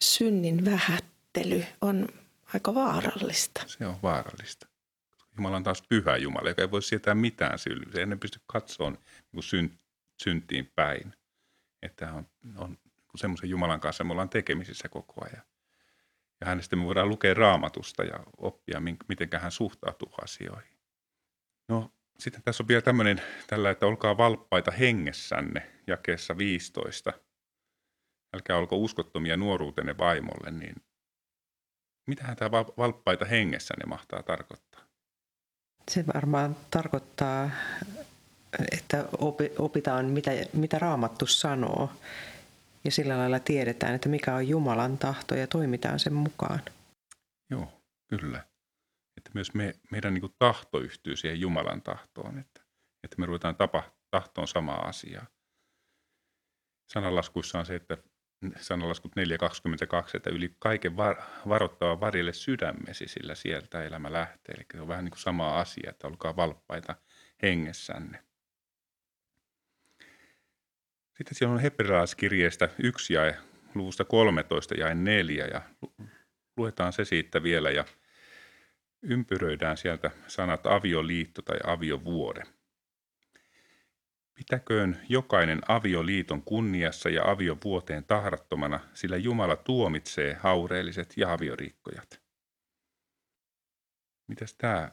synnin 0.00 0.64
vähättely 0.64 1.64
on 1.80 2.08
aika 2.54 2.74
vaarallista. 2.74 3.62
Se 3.66 3.86
on 3.86 4.02
vaarallista. 4.02 4.66
Jumala 5.36 5.56
on 5.56 5.62
taas 5.62 5.82
pyhä 5.88 6.16
Jumala, 6.16 6.48
joka 6.48 6.62
ei 6.62 6.70
voi 6.70 6.82
sietää 6.82 7.14
mitään 7.14 7.58
syylliä. 7.58 7.92
Se 7.92 8.00
ei 8.00 8.16
pysty 8.20 8.40
katsoa 8.46 8.90
niin 9.32 9.42
syn, 9.42 9.78
syntiin 10.22 10.72
päin. 10.74 11.14
Että 11.82 12.12
on, 12.12 12.26
on 12.56 12.78
semmoisen 13.16 13.50
Jumalan 13.50 13.80
kanssa 13.80 14.04
me 14.04 14.12
ollaan 14.12 14.28
tekemisissä 14.28 14.88
koko 14.88 15.24
ajan. 15.24 15.42
Ja 16.40 16.46
hänestä 16.46 16.76
me 16.76 16.84
voidaan 16.84 17.08
lukea 17.08 17.34
raamatusta 17.34 18.04
ja 18.04 18.20
oppia, 18.36 18.80
miten 18.80 19.28
hän 19.40 19.52
suhtautuu 19.52 20.12
asioihin. 20.22 20.78
No 21.68 21.93
sitten 22.18 22.42
tässä 22.42 22.62
on 22.62 22.68
vielä 22.68 22.82
tämmöinen 22.82 23.22
tällä, 23.46 23.70
että 23.70 23.86
olkaa 23.86 24.16
valppaita 24.16 24.70
hengessänne 24.70 25.70
jakeessa 25.86 26.38
15. 26.38 27.12
Älkää 28.34 28.56
olko 28.56 28.76
uskottomia 28.76 29.36
nuoruutenne 29.36 29.98
vaimolle, 29.98 30.50
niin 30.50 30.74
mitähän 32.06 32.36
tämä 32.36 32.50
valppaita 32.50 33.24
hengessänne 33.24 33.84
mahtaa 33.86 34.22
tarkoittaa? 34.22 34.80
Se 35.90 36.04
varmaan 36.14 36.56
tarkoittaa, 36.70 37.50
että 38.72 39.04
opitaan 39.58 40.06
mitä, 40.06 40.30
mitä 40.52 40.78
raamattu 40.78 41.26
sanoo 41.26 41.92
ja 42.84 42.90
sillä 42.90 43.18
lailla 43.18 43.40
tiedetään, 43.40 43.94
että 43.94 44.08
mikä 44.08 44.34
on 44.34 44.48
Jumalan 44.48 44.98
tahto 44.98 45.34
ja 45.34 45.46
toimitaan 45.46 45.98
sen 45.98 46.12
mukaan. 46.12 46.62
Joo, 47.50 47.82
kyllä. 48.06 48.44
Että 49.16 49.30
myös 49.34 49.54
me, 49.54 49.74
meidän 49.90 50.14
niin 50.14 50.20
kuin 50.20 50.34
tahto 50.38 50.80
yhtyy 50.80 51.16
siihen 51.16 51.40
Jumalan 51.40 51.82
tahtoon, 51.82 52.38
että, 52.38 52.60
että 53.02 53.16
me 53.18 53.26
ruvetaan 53.26 53.56
tapa, 53.56 53.82
tahtoon 54.10 54.48
samaa 54.48 54.88
asiaa. 54.88 55.26
Sananlaskuissa 56.92 57.58
on 57.58 57.66
se, 57.66 57.74
että 57.74 57.98
sananlaskut 58.60 59.12
4.22, 59.16 60.10
että 60.14 60.30
yli 60.30 60.56
kaiken 60.58 60.96
var, 60.96 61.16
varoittava 61.48 62.00
varille 62.00 62.32
sydämesi, 62.32 63.08
sillä 63.08 63.34
sieltä 63.34 63.84
elämä 63.84 64.12
lähtee. 64.12 64.54
Eli 64.54 64.64
se 64.72 64.80
on 64.80 64.88
vähän 64.88 65.04
niin 65.04 65.10
kuin 65.10 65.20
sama 65.20 65.60
asia, 65.60 65.90
että 65.90 66.06
olkaa 66.06 66.36
valppaita 66.36 66.96
hengessänne. 67.42 68.24
Sitten 71.16 71.34
siellä 71.34 71.54
on 71.54 71.60
hebrealaiskirjeestä 71.60 72.68
yksi 72.78 73.14
ja 73.14 73.34
luvusta 73.74 74.04
13 74.04 74.74
ja 74.74 74.94
4 74.94 75.46
ja 75.46 75.62
luetaan 76.56 76.92
se 76.92 77.04
siitä 77.04 77.42
vielä 77.42 77.70
ja 77.70 77.84
ympyröidään 79.04 79.76
sieltä 79.76 80.10
sanat 80.26 80.66
avioliitto 80.66 81.42
tai 81.42 81.58
aviovuode. 81.64 82.42
Pitäköön 84.34 85.00
jokainen 85.08 85.60
avioliiton 85.68 86.42
kunniassa 86.42 87.08
ja 87.08 87.30
aviovuoteen 87.30 88.04
tahrattomana, 88.04 88.80
sillä 88.94 89.16
Jumala 89.16 89.56
tuomitsee 89.56 90.34
haureelliset 90.34 91.14
ja 91.16 91.32
avioriikkojat. 91.32 92.20
Mitäs 94.26 94.54
tämä 94.54 94.92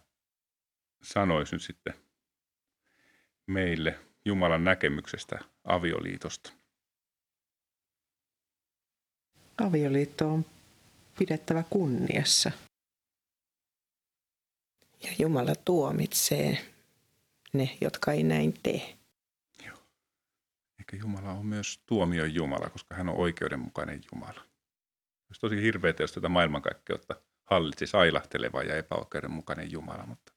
sanoisi 1.01 1.55
nyt 1.55 1.61
sitten 1.61 1.93
meille 3.47 3.99
Jumalan 4.25 4.63
näkemyksestä 4.63 5.39
avioliitosta? 5.63 6.53
Avioliitto 9.57 10.33
on 10.33 10.45
pidettävä 11.19 11.63
kunniassa. 11.69 12.51
Ja 15.03 15.09
Jumala 15.19 15.55
tuomitsee 15.65 16.57
ne, 17.53 17.77
jotka 17.81 18.11
ei 18.11 18.23
näin 18.23 18.53
tee. 18.63 18.97
Joo. 19.65 19.77
Eikä 20.79 20.97
Jumala 20.97 21.31
on 21.31 21.45
myös 21.45 21.83
tuomion 21.85 22.33
Jumala, 22.33 22.69
koska 22.69 22.95
hän 22.95 23.09
on 23.09 23.15
oikeudenmukainen 23.15 24.01
Jumala. 24.13 24.41
Olisi 25.29 25.41
tosi 25.41 25.61
hirveätä, 25.61 26.03
jos 26.03 26.11
tätä 26.11 26.29
maailmankaikkeutta 26.29 27.15
hallitsisi 27.43 27.97
ailahteleva 27.97 28.63
ja 28.63 28.75
epäoikeudenmukainen 28.75 29.71
Jumala, 29.71 30.05
mutta 30.05 30.33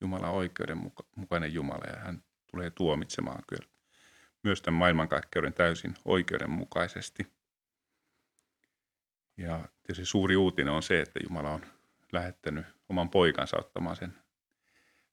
Jumala 0.00 0.28
on 0.28 0.36
oikeudenmukainen 0.36 1.54
Jumala 1.54 1.84
ja 1.90 2.00
hän 2.00 2.22
tulee 2.50 2.70
tuomitsemaan 2.70 3.42
kyllä 3.46 3.68
myös 4.42 4.62
tämän 4.62 4.78
maailmankaikkeuden 4.78 5.54
täysin 5.54 5.94
oikeudenmukaisesti. 6.04 7.26
Ja 9.36 9.68
tietysti 9.82 10.04
suuri 10.04 10.36
uutinen 10.36 10.74
on 10.74 10.82
se, 10.82 11.00
että 11.00 11.20
Jumala 11.22 11.50
on 11.50 11.66
lähettänyt 12.12 12.66
oman 12.88 13.10
poikansa 13.10 13.56
ottamaan 13.56 13.96
sen 13.96 14.14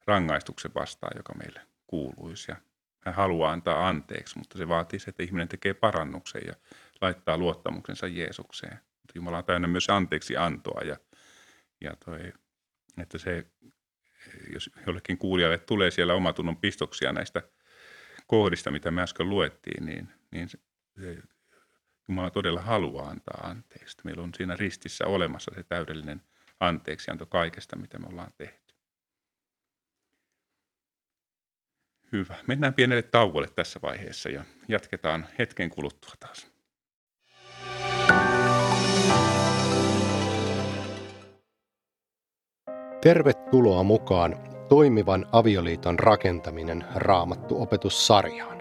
rangaistuksen 0.08 0.71
vastaan, 0.75 1.17
joka 1.17 1.34
meille 1.34 1.62
kuuluisi. 1.88 2.51
Ja 2.51 2.55
hän 2.99 3.15
haluaa 3.15 3.51
antaa 3.51 3.88
anteeksi, 3.88 4.38
mutta 4.38 4.58
se 4.58 4.67
vaatii 4.67 4.99
se, 4.99 5.10
että 5.10 5.23
ihminen 5.23 5.47
tekee 5.47 5.73
parannuksen 5.73 6.41
ja 6.47 6.53
laittaa 7.01 7.38
luottamuksensa 7.38 8.08
Jeesukseen. 8.08 8.79
Jumala 9.15 9.38
on 9.38 9.45
täynnä 9.45 9.67
myös 9.67 9.89
anteeksi 9.89 10.38
antoa 10.38 10.81
ja, 10.81 10.97
ja 11.81 11.95
toi, 12.05 12.34
että 13.01 13.17
se 13.17 13.45
jos 14.53 14.69
jollekin 14.88 15.17
kuulijalle 15.17 15.58
tulee 15.58 15.91
siellä 15.91 16.13
omatunnon 16.13 16.58
pistoksia 16.58 17.13
näistä 17.13 17.41
kohdista, 18.27 18.71
mitä 18.71 18.91
me 18.91 19.01
äsken 19.01 19.29
luettiin, 19.29 19.86
niin, 19.86 20.10
niin 20.31 20.49
se, 20.49 20.58
se, 21.01 21.17
Jumala 22.08 22.29
todella 22.29 22.62
haluaa 22.62 23.10
antaa 23.10 23.47
anteeksi. 23.49 23.97
Meillä 24.03 24.23
on 24.23 24.34
siinä 24.34 24.55
ristissä 24.55 25.05
olemassa 25.05 25.51
se 25.55 25.63
täydellinen 25.63 26.21
anteeksianto 26.59 27.25
kaikesta, 27.25 27.75
mitä 27.75 27.99
me 27.99 28.07
ollaan 28.07 28.31
tehty. 28.37 28.75
Hyvä. 32.11 32.35
Mennään 32.47 32.73
pienelle 32.73 33.01
tauolle 33.01 33.47
tässä 33.55 33.79
vaiheessa 33.83 34.29
ja 34.29 34.43
jatketaan 34.67 35.27
hetken 35.39 35.69
kuluttua 35.69 36.13
taas. 36.19 36.55
Tervetuloa 43.01 43.83
mukaan 43.83 44.35
toimivan 44.69 45.25
avioliiton 45.31 45.99
rakentaminen 45.99 46.85
raamattu 46.95 47.61
opetussarjaan. 47.61 48.54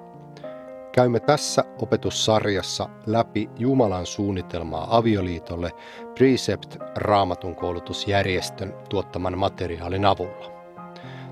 Käymme 0.94 1.20
tässä 1.20 1.64
opetussarjassa 1.82 2.88
läpi 3.06 3.50
Jumalan 3.58 4.06
suunnitelmaa 4.06 4.96
avioliitolle 4.96 5.70
Precept 6.18 6.76
raamatun 6.96 7.54
koulutusjärjestön 7.54 8.74
tuottaman 8.88 9.38
materiaalin 9.38 10.04
avulla. 10.04 10.52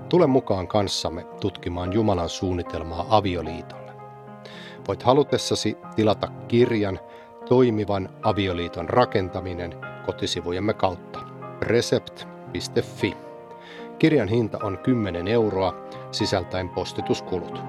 Tule 0.09 0.27
mukaan 0.27 0.67
kanssamme 0.67 1.23
tutkimaan 1.23 1.93
Jumalan 1.93 2.29
suunnitelmaa 2.29 3.05
avioliitolle. 3.09 3.91
Voit 4.87 5.03
halutessasi 5.03 5.77
tilata 5.95 6.27
kirjan 6.47 6.99
Toimivan 7.49 8.09
avioliiton 8.21 8.89
rakentaminen 8.89 9.73
kotisivujemme 10.05 10.73
kautta. 10.73 11.19
Recept 11.61 12.27
Fi. 12.81 13.17
Kirjan 13.99 14.27
hinta 14.27 14.59
on 14.63 14.77
10 14.77 15.27
euroa, 15.27 15.73
sisältäen 16.11 16.69
postituskulut. 16.69 17.63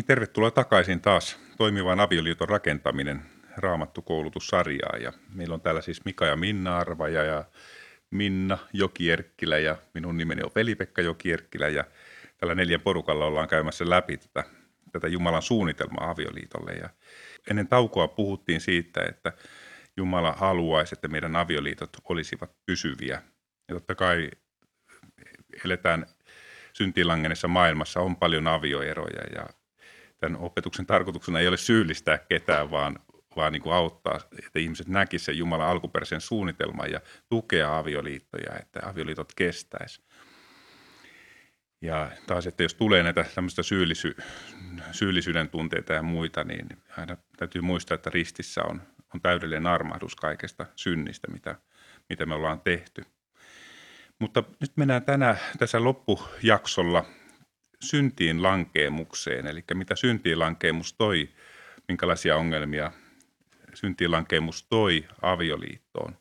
Niin, 0.00 0.06
tervetuloa 0.06 0.50
takaisin 0.50 1.00
taas 1.00 1.38
toimivan 1.56 2.00
avioliiton 2.00 2.48
rakentaminen 2.48 3.22
raamattu 3.56 4.02
koulutussarjaa. 4.02 4.96
Ja 4.96 5.12
meillä 5.34 5.54
on 5.54 5.60
täällä 5.60 5.80
siis 5.80 6.04
Mika 6.04 6.26
ja 6.26 6.36
Minna 6.36 6.78
Arvaja 6.78 7.24
ja 7.24 7.44
Minna 8.10 8.58
Jokierkkilä 8.72 9.58
ja 9.58 9.76
minun 9.94 10.16
nimeni 10.16 10.42
on 10.42 10.50
Veli-Pekka 10.54 11.02
Jokierkkilä 11.02 11.68
ja 11.68 11.84
tällä 12.38 12.54
neljän 12.54 12.80
porukalla 12.80 13.26
ollaan 13.26 13.48
käymässä 13.48 13.90
läpi 13.90 14.16
tätä, 14.16 14.44
tätä 14.92 15.08
Jumalan 15.08 15.42
suunnitelmaa 15.42 16.10
avioliitolle. 16.10 16.72
Ja 16.72 16.88
ennen 17.50 17.68
taukoa 17.68 18.08
puhuttiin 18.08 18.60
siitä, 18.60 19.04
että 19.04 19.32
Jumala 19.96 20.32
haluaisi, 20.32 20.94
että 20.94 21.08
meidän 21.08 21.36
avioliitot 21.36 21.90
olisivat 22.08 22.50
pysyviä. 22.66 23.22
Ja 23.68 23.74
totta 23.74 23.94
kai 23.94 24.30
eletään 25.64 26.06
syntilangenessa 26.72 27.48
maailmassa, 27.48 28.00
on 28.00 28.16
paljon 28.16 28.48
avioeroja 28.48 29.22
ja 29.34 29.59
tämän 30.20 30.40
opetuksen 30.40 30.86
tarkoituksena 30.86 31.40
ei 31.40 31.48
ole 31.48 31.56
syyllistää 31.56 32.18
ketään, 32.18 32.70
vaan 32.70 32.98
vaan 33.36 33.52
niin 33.52 33.62
kuin 33.62 33.74
auttaa, 33.74 34.20
että 34.46 34.58
ihmiset 34.58 34.88
näkisivät 34.88 35.24
sen 35.24 35.38
Jumalan 35.38 35.68
alkuperäisen 35.68 36.20
suunnitelman 36.20 36.90
ja 36.90 37.00
tukea 37.28 37.78
avioliittoja, 37.78 38.58
että 38.60 38.80
avioliitot 38.82 39.32
kestäisi. 39.36 40.02
Ja 41.82 42.10
taas, 42.26 42.46
että 42.46 42.62
jos 42.62 42.74
tulee 42.74 43.02
näitä 43.02 43.24
tämmöistä 43.34 43.62
syyllisy, 43.62 44.16
syyllisyyden 44.92 45.48
tunteita 45.48 45.92
ja 45.92 46.02
muita, 46.02 46.44
niin 46.44 46.68
aina 46.98 47.16
täytyy 47.36 47.62
muistaa, 47.62 47.94
että 47.94 48.10
ristissä 48.10 48.62
on, 48.62 48.82
on 49.14 49.20
täydellinen 49.20 49.66
armahdus 49.66 50.16
kaikesta 50.16 50.66
synnistä, 50.76 51.28
mitä, 51.30 51.56
mitä 52.08 52.26
me 52.26 52.34
ollaan 52.34 52.60
tehty. 52.60 53.04
Mutta 54.18 54.44
nyt 54.60 54.72
mennään 54.76 55.02
tänä, 55.02 55.36
tässä 55.58 55.84
loppujaksolla 55.84 57.04
syntiin 57.84 58.42
lankeemukseen, 58.42 59.46
eli 59.46 59.64
mitä 59.74 59.96
syntiin 59.96 60.38
lankeemus 60.38 60.92
toi, 60.92 61.28
minkälaisia 61.88 62.36
ongelmia 62.36 62.92
syntilankemus 63.74 64.66
toi 64.68 65.04
avioliittoon. 65.22 66.16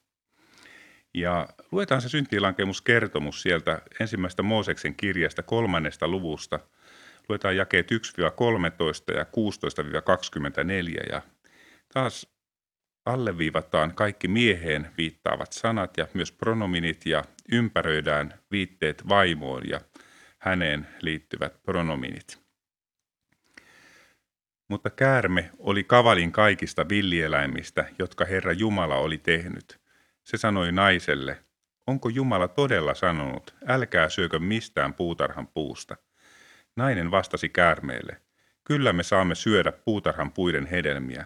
Ja 1.13 1.47
luetaan 1.71 2.01
se 2.01 2.09
syntiinlankemuskertomus 2.09 3.41
sieltä 3.41 3.81
ensimmäistä 3.99 4.43
Mooseksen 4.43 4.95
kirjasta 4.95 5.43
kolmannesta 5.43 6.07
luvusta. 6.07 6.59
Luetaan 7.29 7.55
jakeet 7.55 7.91
1-13 7.91 7.95
ja 9.15 9.23
16-24 9.23 9.27
ja 11.11 11.21
taas 11.93 12.27
alleviivataan 13.05 13.95
kaikki 13.95 14.27
mieheen 14.27 14.91
viittaavat 14.97 15.53
sanat 15.53 15.97
ja 15.97 16.07
myös 16.13 16.31
pronominit 16.31 17.05
ja 17.05 17.23
ympäröidään 17.51 18.33
viitteet 18.51 19.07
vaimoon 19.09 19.69
ja 19.69 19.81
häneen 20.39 20.88
liittyvät 21.02 21.63
pronominit. 21.63 22.41
Mutta 24.67 24.89
käärme 24.89 25.49
oli 25.58 25.84
kavalin 25.84 26.32
kaikista 26.32 26.89
villieläimistä, 26.89 27.86
jotka 27.99 28.25
Herra 28.25 28.54
Jumala 28.54 28.95
oli 28.95 29.17
tehnyt. 29.17 29.80
Se 30.23 30.38
sanoi 30.38 30.71
naiselle, 30.71 31.38
onko 31.88 32.10
Jumala 32.10 32.47
todella 32.47 32.93
sanonut, 32.93 33.56
älkää 33.67 34.10
syökö 34.10 34.39
mistään 34.39 34.93
puutarhan 34.93 35.47
puusta. 35.47 35.95
Nainen 36.75 37.12
vastasi 37.12 37.49
käärmeelle, 37.49 38.21
kyllä 38.63 38.93
me 38.93 39.04
saamme 39.04 39.36
syödä 39.36 39.71
puutarhan 39.71 40.32
puiden 40.32 40.65
hedelmiä. 40.65 41.25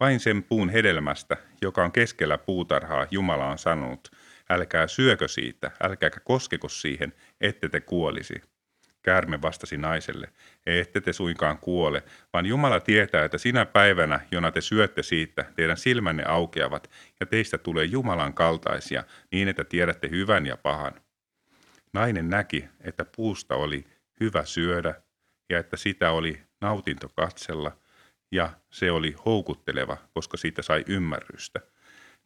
Vain 0.00 0.20
sen 0.20 0.42
puun 0.42 0.68
hedelmästä, 0.68 1.36
joka 1.62 1.84
on 1.84 1.92
keskellä 1.92 2.38
puutarhaa, 2.38 3.06
Jumala 3.10 3.46
on 3.46 3.58
sanonut, 3.58 4.10
älkää 4.50 4.86
syökö 4.86 5.28
siitä, 5.28 5.70
älkääkä 5.82 6.20
koskeko 6.20 6.68
siihen, 6.68 7.12
ette 7.40 7.68
te 7.68 7.80
kuolisi. 7.80 8.53
Käärme 9.04 9.42
vastasi 9.42 9.76
naiselle, 9.76 10.28
ette 10.66 11.00
te 11.00 11.12
suinkaan 11.12 11.58
kuole, 11.58 12.02
vaan 12.32 12.46
Jumala 12.46 12.80
tietää, 12.80 13.24
että 13.24 13.38
sinä 13.38 13.66
päivänä, 13.66 14.20
jona 14.30 14.52
te 14.52 14.60
syötte 14.60 15.02
siitä, 15.02 15.44
teidän 15.56 15.76
silmänne 15.76 16.24
aukeavat, 16.26 16.90
ja 17.20 17.26
teistä 17.26 17.58
tulee 17.58 17.84
Jumalan 17.84 18.34
kaltaisia, 18.34 19.04
niin 19.32 19.48
että 19.48 19.64
tiedätte 19.64 20.08
hyvän 20.10 20.46
ja 20.46 20.56
pahan. 20.56 20.94
Nainen 21.92 22.30
näki, 22.30 22.64
että 22.80 23.04
puusta 23.16 23.54
oli 23.54 23.84
hyvä 24.20 24.44
syödä, 24.44 24.94
ja 25.50 25.58
että 25.58 25.76
sitä 25.76 26.10
oli 26.10 26.42
nautinto 26.60 27.08
katsella, 27.08 27.76
ja 28.32 28.50
se 28.70 28.90
oli 28.90 29.16
houkutteleva, 29.26 29.96
koska 30.14 30.36
siitä 30.36 30.62
sai 30.62 30.84
ymmärrystä. 30.88 31.60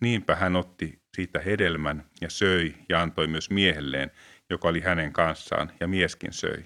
Niinpä 0.00 0.36
hän 0.36 0.56
otti 0.56 1.02
siitä 1.16 1.40
hedelmän 1.40 2.04
ja 2.20 2.30
söi 2.30 2.74
ja 2.88 3.02
antoi 3.02 3.26
myös 3.26 3.50
miehelleen, 3.50 4.10
joka 4.50 4.68
oli 4.68 4.80
hänen 4.80 5.12
kanssaan, 5.12 5.72
ja 5.80 5.88
mieskin 5.88 6.32
söi. 6.32 6.64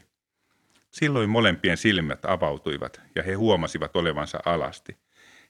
Silloin 0.90 1.30
molempien 1.30 1.76
silmät 1.76 2.24
avautuivat, 2.24 3.00
ja 3.14 3.22
he 3.22 3.34
huomasivat 3.34 3.96
olevansa 3.96 4.38
alasti. 4.44 4.96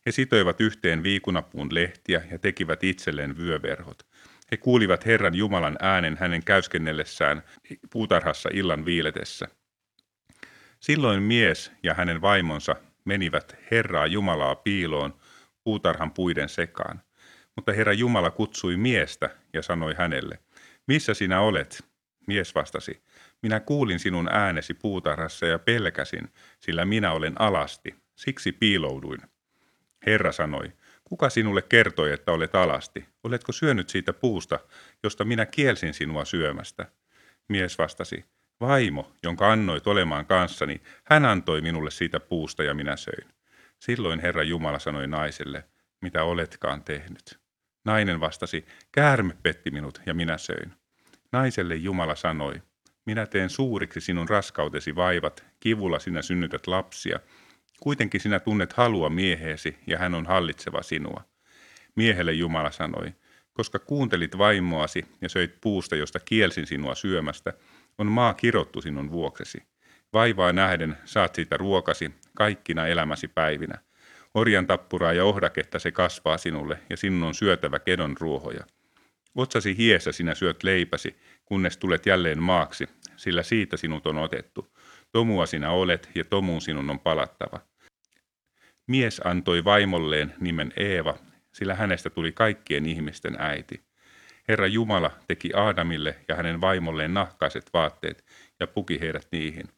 He 0.07 0.13
sitoivat 0.13 0.61
yhteen 0.61 1.03
viikunapuun 1.03 1.75
lehtiä 1.75 2.23
ja 2.31 2.39
tekivät 2.39 2.85
itselleen 2.85 3.37
vyöverhot. 3.37 4.07
He 4.51 4.57
kuulivat 4.57 5.07
Herran 5.07 5.35
Jumalan 5.35 5.77
äänen 5.81 6.17
hänen 6.21 6.45
käyskennellessään 6.45 7.43
puutarhassa 7.91 8.49
illan 8.53 8.85
viiletessä. 8.85 9.49
Silloin 10.81 11.23
mies 11.23 11.73
ja 11.83 11.95
hänen 11.95 12.21
vaimonsa 12.21 12.77
menivät 13.05 13.57
Herraa 13.71 14.07
Jumalaa 14.07 14.55
piiloon 14.55 15.15
puutarhan 15.65 16.11
puiden 16.11 16.49
sekaan. 16.49 17.03
Mutta 17.57 17.73
Herra 17.73 17.93
Jumala 17.93 18.31
kutsui 18.31 18.77
miestä 18.77 19.31
ja 19.53 19.63
sanoi 19.63 19.95
hänelle, 19.99 20.39
missä 20.87 21.15
sinä 21.15 21.41
olet? 21.41 21.92
Mies 22.27 22.55
vastasi, 22.55 23.03
minä 23.43 23.61
kuulin 23.61 23.99
sinun 23.99 24.29
äänesi 24.33 24.75
puutarhassa 24.75 25.47
ja 25.47 25.59
pelkäsin, 25.59 26.33
sillä 26.61 26.85
minä 26.85 27.13
olen 27.13 27.41
alasti, 27.41 27.95
siksi 28.15 28.53
piilouduin. 28.53 29.21
Herra 30.07 30.33
sanoi, 30.33 30.73
kuka 31.05 31.31
sinulle 31.31 31.63
kertoi, 31.63 32.13
että 32.13 32.33
olet 32.33 32.55
alasti? 32.55 33.09
Oletko 33.25 33.53
syönyt 33.53 33.89
siitä 33.89 34.13
puusta, 34.13 34.59
josta 35.03 35.25
minä 35.25 35.47
kielsin 35.47 35.95
sinua 35.95 36.25
syömästä? 36.25 36.87
Mies 37.49 37.79
vastasi, 37.79 38.25
vaimo, 38.61 39.13
jonka 39.23 39.53
annoit 39.53 39.87
olemaan 39.87 40.27
kanssani, 40.27 40.83
hän 41.05 41.25
antoi 41.25 41.61
minulle 41.61 41.91
siitä 41.91 42.21
puusta 42.21 42.63
ja 42.63 42.75
minä 42.75 42.97
söin. 42.97 43.29
Silloin 43.79 44.21
Herra 44.21 44.43
Jumala 44.43 44.79
sanoi 44.79 45.07
naiselle, 45.07 45.65
mitä 46.01 46.25
oletkaan 46.25 46.85
tehnyt. 46.85 47.41
Nainen 47.85 48.21
vastasi, 48.21 48.67
käärme 48.93 49.37
petti 49.43 49.71
minut 49.71 50.03
ja 50.07 50.15
minä 50.15 50.39
söin. 50.39 50.82
Naiselle 51.33 51.75
Jumala 51.75 52.15
sanoi, 52.15 52.63
minä 53.07 53.27
teen 53.27 53.51
suuriksi 53.51 54.01
sinun 54.01 54.29
raskautesi 54.29 54.97
vaivat, 54.97 55.45
kivulla 55.61 55.99
sinä 55.99 56.23
synnytät 56.23 56.67
lapsia. 56.67 57.21
Kuitenkin 57.81 58.21
sinä 58.21 58.41
tunnet 58.41 58.73
halua 58.73 59.11
mieheesi 59.11 59.79
ja 59.87 59.99
hän 59.99 60.15
on 60.15 60.27
hallitseva 60.27 60.83
sinua. 60.83 61.25
Miehelle 61.97 62.33
Jumala 62.33 62.71
sanoi, 62.71 63.15
koska 63.53 63.79
kuuntelit 63.79 64.39
vaimoasi 64.39 65.05
ja 65.21 65.29
söit 65.29 65.61
puusta, 65.61 65.97
josta 65.97 66.21
kielsin 66.21 66.67
sinua 66.67 66.95
syömästä, 66.95 67.53
on 67.99 68.07
maa 68.07 68.35
kirottu 68.35 68.81
sinun 68.81 69.11
vuoksesi. 69.11 69.63
Vaivaa 70.13 70.53
nähden 70.53 70.97
saat 71.05 71.35
siitä 71.35 71.57
ruokasi 71.57 72.11
kaikkina 72.37 72.87
elämäsi 72.87 73.29
päivinä. 73.29 73.79
Orjan 74.35 74.67
tappuraa 74.67 75.13
ja 75.13 75.25
ohdaketta 75.25 75.79
se 75.79 75.93
kasvaa 75.93 76.39
sinulle 76.39 76.79
ja 76.91 76.97
sinun 76.97 77.23
on 77.23 77.35
syötävä 77.35 77.79
kedon 77.79 78.17
ruohoja. 78.21 78.67
Otsasi 79.35 79.77
hiessä 79.77 80.13
sinä 80.13 80.35
syöt 80.35 80.63
leipäsi, 80.63 81.17
kunnes 81.45 81.77
tulet 81.77 82.07
jälleen 82.07 82.43
maaksi, 82.43 82.89
sillä 83.17 83.43
siitä 83.43 83.77
sinut 83.77 84.07
on 84.07 84.19
otettu. 84.19 84.77
Tomua 85.13 85.47
sinä 85.47 85.71
olet 85.71 86.11
ja 86.15 86.25
tomuun 86.25 86.61
sinun 86.61 86.91
on 86.91 87.01
palattava. 87.01 87.61
Mies 88.87 89.21
antoi 89.25 89.65
vaimolleen 89.65 90.35
nimen 90.41 90.73
Eeva, 90.77 91.19
sillä 91.53 91.75
hänestä 91.75 92.11
tuli 92.11 92.33
kaikkien 92.33 92.87
ihmisten 92.87 93.37
äiti. 93.39 93.81
Herra 94.49 94.67
Jumala 94.67 95.11
teki 95.29 95.51
Aadamille 95.55 96.17
ja 96.29 96.37
hänen 96.37 96.61
vaimolleen 96.61 97.15
nahkaiset 97.15 97.71
vaatteet 97.73 98.25
ja 98.61 98.67
puki 98.67 99.01
heidät 99.01 99.29
niihin. 99.33 99.69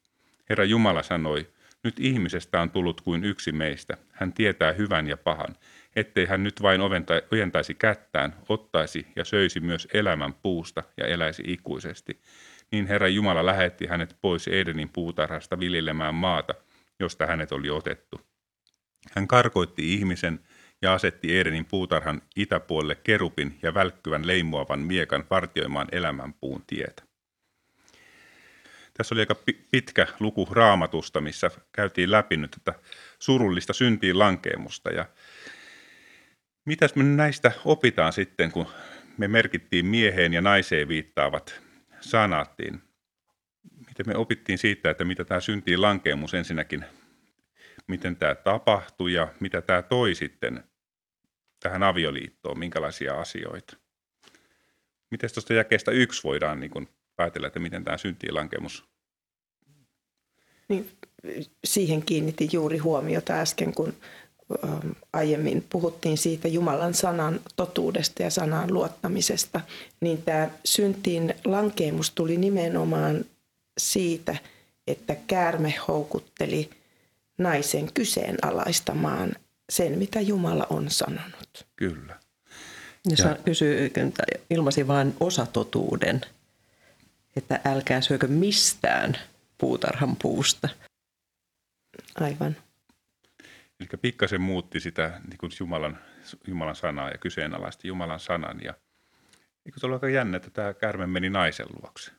Herra 0.49 0.65
Jumala 0.65 1.03
sanoi, 1.03 1.47
nyt 1.85 2.01
ihmisestä 2.01 2.61
on 2.61 2.71
tullut 2.71 3.01
kuin 3.01 3.25
yksi 3.25 3.53
meistä. 3.53 3.97
Hän 4.13 4.33
tietää 4.33 4.73
hyvän 4.73 5.09
ja 5.09 5.17
pahan 5.17 5.57
ettei 5.97 6.27
hän 6.27 6.43
nyt 6.43 6.63
vain 6.63 6.81
ojentaisi 7.31 7.75
kättään, 7.75 8.37
ottaisi 8.49 9.07
ja 9.17 9.25
söisi 9.25 9.61
myös 9.61 9.89
elämän 9.95 10.35
puusta 10.35 10.83
ja 10.97 11.07
eläisi 11.07 11.43
ikuisesti. 11.47 12.21
Niin 12.73 12.87
Herra 12.87 13.09
Jumala 13.09 13.47
lähetti 13.47 13.87
hänet 13.87 14.17
pois 14.21 14.49
Edenin 14.49 14.89
puutarhasta 14.89 15.61
viljelemään 15.61 16.15
maata, 16.15 16.55
josta 17.01 17.27
hänet 17.27 17.53
oli 17.53 17.71
otettu. 17.71 18.21
Hän 19.13 19.29
karkoitti 19.29 19.95
ihmisen 19.95 20.41
ja 20.83 20.95
asetti 20.95 21.39
Edenin 21.39 21.65
puutarhan 21.65 22.23
itäpuolelle 22.37 22.95
kerupin 22.95 23.59
ja 23.63 23.75
välkkyvän 23.75 24.27
leimuavan 24.27 24.81
miekan 24.81 25.25
vartioimaan 25.31 25.89
elämän 25.93 26.35
puun 26.35 26.65
tietä. 26.67 27.03
Tässä 28.95 29.15
oli 29.15 29.23
aika 29.23 29.37
pitkä 29.71 30.07
luku 30.21 30.49
raamatusta, 30.51 31.21
missä 31.21 31.51
käytiin 31.73 32.11
läpi 32.11 32.37
nyt 32.37 32.51
tätä 32.51 32.79
surullista 33.19 33.73
syntiin 33.73 34.19
lankeemusta. 34.19 34.91
Ja 34.91 35.07
Mitäs 36.65 36.95
me 36.95 37.03
näistä 37.05 37.53
opitaan 37.65 38.13
sitten, 38.13 38.53
kun 38.53 38.67
me 39.19 39.29
merkittiin 39.29 39.87
mieheen 39.87 40.33
ja 40.33 40.41
naiseen 40.41 40.89
viittaavat 40.89 41.61
sanattiin? 42.01 42.83
Miten 43.89 44.07
me 44.07 44.17
opittiin 44.17 44.59
siitä, 44.59 44.91
että 44.91 45.05
mitä 45.05 45.25
tämä 45.25 45.41
syntiin 45.41 45.83
lankeemus 45.83 46.35
ensinnäkin, 46.35 46.85
miten 47.87 48.17
tämä 48.17 48.35
tapahtui 48.35 49.13
ja 49.13 49.29
mitä 49.41 49.63
tämä 49.63 49.83
toi 49.83 50.15
sitten 50.15 50.65
tähän 51.61 51.83
avioliittoon, 51.83 52.59
minkälaisia 52.59 53.21
asioita? 53.21 53.77
Miten 55.11 55.31
tuosta 55.35 55.55
jakeesta 55.55 55.91
yksi 55.91 56.25
voidaan 56.25 56.61
niin 56.61 56.71
kuin 56.71 56.89
päätellä, 57.17 57.47
että 57.47 57.61
miten 57.61 57.85
tämä 57.85 57.99
syntiin 57.99 58.35
lankeemus 58.35 58.85
niin, 60.69 60.91
siihen 61.65 62.03
kiinnitin 62.03 62.49
juuri 62.53 62.79
huomiota 62.79 63.33
äsken, 63.33 63.75
kun 63.75 63.95
aiemmin 65.13 65.67
puhuttiin 65.71 66.19
siitä 66.19 66.49
Jumalan 66.49 66.95
sanan 66.95 67.41
totuudesta 67.57 68.23
ja 68.23 68.31
sanan 68.31 68.75
luottamisesta, 68.75 69.61
niin 70.01 70.23
tämä 70.23 70.51
syntiin 70.65 71.35
lankeemus 71.45 72.11
tuli 72.11 72.37
nimenomaan 72.37 73.25
siitä, 73.79 74.37
että 74.87 75.17
käärme 75.27 75.75
houkutteli 75.89 76.71
naisen 77.39 77.93
kyseenalaistamaan 77.93 79.33
sen, 79.71 79.99
mitä 79.99 80.21
Jumala 80.21 80.67
on 80.71 80.91
sanonut. 80.91 81.67
Kyllä. 81.77 82.21
Ja, 83.19 83.29
ja. 83.29 83.37
kysyy, 83.45 83.93
ilmasi 84.51 84.89
vain 84.89 85.15
osatotuuden, 85.21 86.21
että 87.37 87.61
älkää 87.65 88.01
syökö 88.01 88.27
mistään 88.27 89.17
puutarhan 89.59 90.17
puusta. 90.17 90.69
Aivan. 92.15 92.57
Eli 93.85 93.99
pikkasen 94.03 94.41
muutti 94.41 94.81
sitä 94.81 95.21
niin 95.29 95.39
kuin 95.39 95.53
Jumalan, 95.61 95.99
Jumalan 96.47 96.77
sanaa 96.77 97.11
ja 97.11 97.19
kyseenalaisti 97.19 97.89
Jumalan 97.89 98.21
sanan. 98.21 98.61
Ja 98.65 98.75
eikö 99.67 99.81
se 99.81 99.87
ollut 99.87 100.03
aika 100.03 100.09
jännä, 100.09 100.37
että 100.37 100.51
tämä 100.51 100.75
kärme 100.75 101.07
meni 101.07 101.31
naisen 101.31 101.67
luokse? 101.83 102.13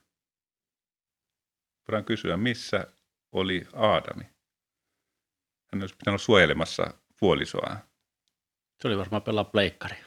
Voidaan 1.88 2.06
kysyä, 2.06 2.38
missä 2.38 2.88
oli 3.32 3.68
Aadami? 3.74 4.24
Hän 5.74 5.82
olisi 5.82 5.96
pitänyt 5.96 6.08
olla 6.08 6.18
suojelemassa 6.18 6.94
puolisoa. 7.20 7.78
Se 8.82 8.88
oli 8.88 8.98
varmaan 8.98 9.22
pelaa 9.22 9.44
pleikkari. 9.44 9.98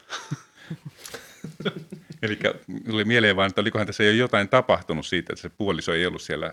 Eli 2.22 2.38
tuli 2.86 3.04
mieleen 3.04 3.36
vaan, 3.36 3.48
että 3.48 3.60
olikohan 3.60 3.86
tässä 3.86 4.04
jo 4.04 4.12
jotain 4.12 4.48
tapahtunut 4.48 5.06
siitä, 5.06 5.32
että 5.32 5.42
se 5.42 5.48
puoliso 5.48 5.94
ei 5.94 6.06
ollut 6.06 6.22
siellä 6.22 6.52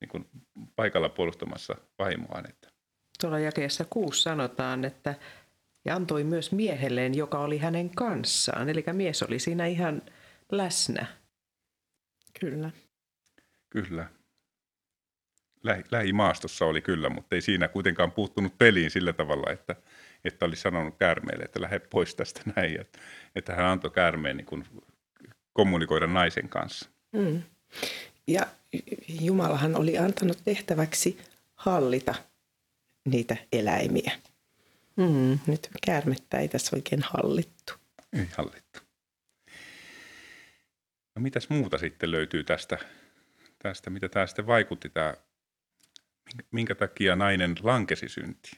niin 0.00 0.08
kuin 0.08 0.28
paikalla 0.76 1.08
puolustamassa 1.08 1.76
vaimoaan. 1.98 2.48
Että. 2.48 2.69
Tuolla 3.20 3.38
jakeessa 3.38 3.84
kuusi 3.90 4.22
sanotaan, 4.22 4.84
että 4.84 5.14
ja 5.84 5.96
antoi 5.96 6.24
myös 6.24 6.52
miehelleen, 6.52 7.14
joka 7.14 7.38
oli 7.38 7.58
hänen 7.58 7.90
kanssaan. 7.90 8.68
Eli 8.68 8.84
mies 8.92 9.22
oli 9.22 9.38
siinä 9.38 9.66
ihan 9.66 10.02
läsnä. 10.52 11.06
Kyllä. 12.40 12.70
Kyllä. 13.70 14.06
Lähi, 15.62 15.84
lähimaastossa 15.90 16.64
oli 16.64 16.82
kyllä, 16.82 17.08
mutta 17.08 17.34
ei 17.34 17.40
siinä 17.40 17.68
kuitenkaan 17.68 18.12
puuttunut 18.12 18.58
peliin 18.58 18.90
sillä 18.90 19.12
tavalla, 19.12 19.52
että, 19.52 19.76
että 20.24 20.46
oli 20.46 20.56
sanonut 20.56 20.96
käärmeelle, 20.98 21.44
että 21.44 21.60
lähde 21.60 21.78
pois 21.78 22.14
tästä 22.14 22.40
näin. 22.56 22.80
Että, 22.80 22.98
että 23.36 23.54
hän 23.54 23.66
antoi 23.66 23.90
käärmeen 23.90 24.36
niin 24.36 24.46
kuin 24.46 24.64
kommunikoida 25.52 26.06
naisen 26.06 26.48
kanssa. 26.48 26.90
Mm. 27.12 27.42
Ja 28.26 28.46
Jumalahan 29.20 29.76
oli 29.76 29.98
antanut 29.98 30.38
tehtäväksi 30.44 31.18
hallita 31.54 32.14
niitä 33.04 33.36
eläimiä. 33.52 34.12
Mm. 34.96 35.38
Nyt 35.46 35.68
käärmettä 35.86 36.38
ei 36.38 36.48
tässä 36.48 36.76
oikein 36.76 37.02
hallittu. 37.02 37.72
Ei 38.12 38.26
hallittu. 38.36 38.80
No 41.14 41.22
mitäs 41.22 41.48
muuta 41.48 41.78
sitten 41.78 42.10
löytyy 42.10 42.44
tästä, 42.44 42.78
tästä 43.58 43.90
mitä 43.90 44.08
tämä 44.08 44.26
sitten 44.26 44.46
vaikutti, 44.46 44.88
tämä, 44.88 45.14
minkä 46.50 46.74
takia 46.74 47.16
nainen 47.16 47.54
lankesi 47.62 48.08
synti? 48.08 48.50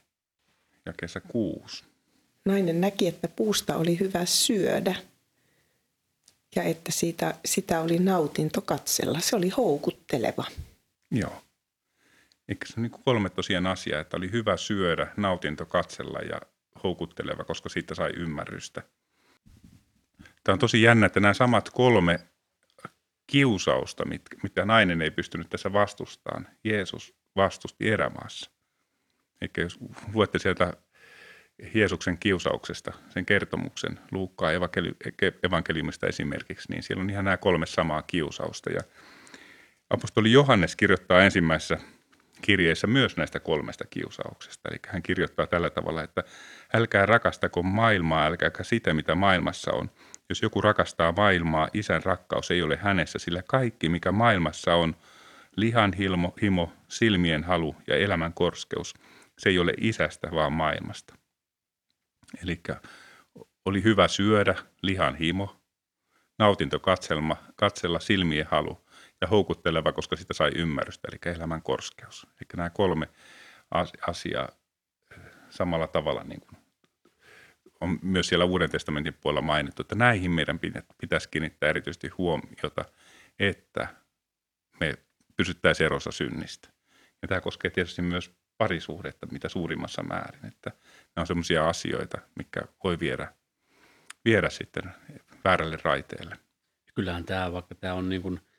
Jakeessa 0.86 1.20
kuusi. 1.20 1.84
Nainen 2.44 2.80
näki, 2.80 3.06
että 3.06 3.28
puusta 3.28 3.76
oli 3.76 4.00
hyvä 4.00 4.24
syödä 4.24 4.94
ja 6.56 6.62
että 6.62 6.92
siitä, 6.92 7.34
sitä 7.44 7.80
oli 7.80 7.98
nautinto 7.98 8.60
katsella. 8.60 9.20
Se 9.20 9.36
oli 9.36 9.48
houkutteleva. 9.48 10.44
Joo. 11.10 11.42
Eikö 12.48 12.66
se 12.66 12.74
on 12.76 12.82
niin 12.82 13.02
kolme 13.04 13.30
tosiaan 13.30 13.66
asiaa, 13.66 14.00
että 14.00 14.16
oli 14.16 14.32
hyvä 14.32 14.56
syödä, 14.56 15.06
nautinto 15.16 15.66
katsella 15.66 16.18
ja 16.18 16.40
houkutteleva, 16.84 17.44
koska 17.44 17.68
siitä 17.68 17.94
sai 17.94 18.10
ymmärrystä. 18.16 18.82
Tämä 20.44 20.54
on 20.54 20.58
tosi 20.58 20.82
jännä, 20.82 21.06
että 21.06 21.20
nämä 21.20 21.34
samat 21.34 21.70
kolme 21.70 22.20
kiusausta, 23.26 24.04
mitä 24.42 24.64
nainen 24.64 25.02
ei 25.02 25.10
pystynyt 25.10 25.48
tässä 25.50 25.72
vastustamaan, 25.72 26.48
Jeesus 26.64 27.14
vastusti 27.36 27.88
erämaassa. 27.88 28.50
Eikä 29.40 29.60
jos 29.60 29.78
luette 30.12 30.38
sieltä 30.38 30.72
Jeesuksen 31.74 32.18
kiusauksesta, 32.18 32.92
sen 33.08 33.26
kertomuksen, 33.26 34.00
Luukkaa 34.10 34.50
evankeliumista 35.42 36.06
esimerkiksi, 36.06 36.72
niin 36.72 36.82
siellä 36.82 37.02
on 37.02 37.10
ihan 37.10 37.24
nämä 37.24 37.36
kolme 37.36 37.66
samaa 37.66 38.02
kiusausta. 38.02 38.70
Ja 38.70 38.80
apostoli 39.90 40.32
Johannes 40.32 40.76
kirjoittaa 40.76 41.22
ensimmäisessä 41.22 41.78
kirjeessä 42.42 42.86
myös 42.86 43.16
näistä 43.16 43.40
kolmesta 43.40 43.84
kiusauksesta. 43.90 44.68
Eli 44.68 44.78
hän 44.88 45.02
kirjoittaa 45.02 45.46
tällä 45.46 45.70
tavalla, 45.70 46.02
että 46.02 46.24
älkää 46.74 47.06
rakastako 47.06 47.62
maailmaa, 47.62 48.26
älkääkä 48.26 48.64
sitä, 48.64 48.94
mitä 48.94 49.14
maailmassa 49.14 49.72
on. 49.72 49.90
Jos 50.28 50.42
joku 50.42 50.60
rakastaa 50.60 51.12
maailmaa, 51.12 51.68
isän 51.74 52.02
rakkaus 52.02 52.50
ei 52.50 52.62
ole 52.62 52.76
hänessä, 52.76 53.18
sillä 53.18 53.42
kaikki, 53.42 53.88
mikä 53.88 54.12
maailmassa 54.12 54.74
on, 54.74 54.96
lihan 55.56 55.92
himo, 55.92 56.34
himo 56.42 56.72
silmien 56.88 57.44
halu 57.44 57.76
ja 57.86 57.96
elämän 57.96 58.32
korskeus, 58.32 58.94
se 59.38 59.48
ei 59.48 59.58
ole 59.58 59.74
isästä, 59.78 60.28
vaan 60.30 60.52
maailmasta. 60.52 61.14
Eli 62.42 62.60
oli 63.64 63.82
hyvä 63.82 64.08
syödä, 64.08 64.54
lihan 64.82 65.16
himo, 65.16 65.56
nautinto 66.38 66.78
katselma, 66.78 67.36
katsella 67.56 68.00
silmien 68.00 68.46
halu 68.50 68.84
ja 69.22 69.28
houkutteleva, 69.28 69.92
koska 69.92 70.16
sitä 70.16 70.34
sai 70.34 70.50
ymmärrystä, 70.54 71.08
eli 71.08 71.34
elämän 71.34 71.62
korskeus. 71.62 72.26
Eli 72.26 72.48
nämä 72.56 72.70
kolme 72.70 73.08
asiaa 74.06 74.48
eh, 75.12 75.18
samalla 75.50 75.86
tavalla 75.86 76.24
niin 76.24 76.40
kuin 76.40 76.62
on 77.80 77.98
myös 78.02 78.28
siellä 78.28 78.44
Uuden 78.44 78.70
testamentin 78.70 79.14
puolella 79.20 79.42
mainittu, 79.42 79.82
että 79.82 79.94
näihin 79.94 80.30
meidän 80.30 80.60
pitäisi 81.00 81.28
kiinnittää 81.28 81.68
erityisesti 81.68 82.08
huomiota, 82.08 82.84
että 83.38 83.88
me 84.80 84.94
pysyttäisiin 85.36 85.84
erossa 85.84 86.12
synnistä. 86.12 86.68
Ja 87.22 87.28
tämä 87.28 87.40
koskee 87.40 87.70
tietysti 87.70 88.02
myös 88.02 88.30
parisuhdetta 88.58 89.26
mitä 89.26 89.48
suurimmassa 89.48 90.02
määrin, 90.02 90.46
että 90.46 90.70
nämä 91.16 91.22
on 91.22 91.26
sellaisia 91.26 91.68
asioita, 91.68 92.18
mikä 92.34 92.60
voi 92.84 93.00
viedä, 93.00 93.34
viedä 94.24 94.50
sitten 94.50 94.82
väärälle 95.44 95.78
raiteelle. 95.82 96.36
Kyllähän 96.94 97.24
tämä, 97.24 97.52
vaikka 97.52 97.74
tämä 97.74 97.94
on 97.94 98.08
niin 98.08 98.22
kuin– 98.22 98.40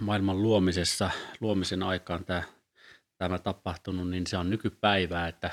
maailman 0.00 0.42
luomisessa, 0.42 1.10
luomisen 1.40 1.82
aikaan 1.82 2.24
tämä, 2.24 2.42
tämä 3.18 3.38
tapahtunut, 3.38 4.10
niin 4.10 4.26
se 4.26 4.36
on 4.36 4.50
nykypäivää, 4.50 5.28
että 5.28 5.50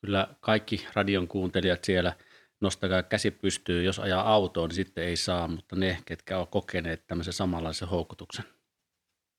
kyllä 0.00 0.28
kaikki 0.40 0.86
radion 0.94 1.28
kuuntelijat 1.28 1.84
siellä 1.84 2.16
nostakaa 2.60 3.02
käsi 3.02 3.30
pystyy, 3.30 3.82
jos 3.82 3.98
ajaa 3.98 4.32
autoon, 4.32 4.68
niin 4.68 4.76
sitten 4.76 5.04
ei 5.04 5.16
saa, 5.16 5.48
mutta 5.48 5.76
ne, 5.76 6.02
ketkä 6.04 6.38
ovat 6.38 6.50
kokeneet 6.50 7.06
tämmöisen 7.06 7.32
samanlaisen 7.32 7.88
houkutuksen 7.88 8.44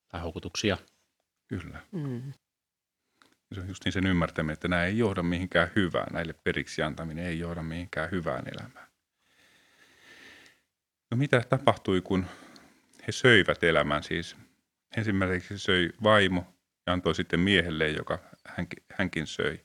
tai 0.08 0.22
houkutuksia. 0.22 0.78
Kyllä. 1.48 1.82
Mm. 1.92 2.34
Se 3.54 3.62
on 3.62 3.68
just 3.68 3.86
niin 3.86 3.94
sen 3.94 4.08
ymmärtäminen, 4.08 4.54
että 4.54 4.68
nämä 4.68 4.86
ei 4.86 4.98
johda 4.98 5.24
mihinkään 5.24 5.72
hyvään, 5.76 6.08
näille 6.14 6.34
periksi 6.34 6.82
antaminen 6.82 7.26
ei 7.26 7.40
johda 7.40 7.64
mihinkään 7.64 8.12
hyvään 8.12 8.44
elämään. 8.48 8.88
No 11.12 11.18
mitä 11.18 11.44
tapahtui, 11.50 12.02
kun 12.02 12.26
he 13.10 13.14
söivät 13.14 13.64
elämän 13.64 14.04
siis. 14.04 14.36
Ensimmäiseksi 14.98 15.60
söi 15.60 15.90
vaimo 16.04 16.54
ja 16.88 16.94
antoi 16.94 17.16
sitten 17.16 17.40
miehelle, 17.40 17.90
joka 17.90 18.20
hänkin, 18.46 18.84
hänkin 18.94 19.28
söi. 19.28 19.60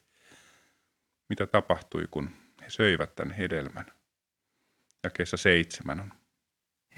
Mitä 1.28 1.46
tapahtui, 1.46 2.04
kun 2.10 2.30
he 2.60 2.70
söivät 2.70 3.14
tämän 3.14 3.34
hedelmän? 3.34 3.86
Jakeessa 5.02 5.36
seitsemän 5.36 6.00
on. 6.00 6.12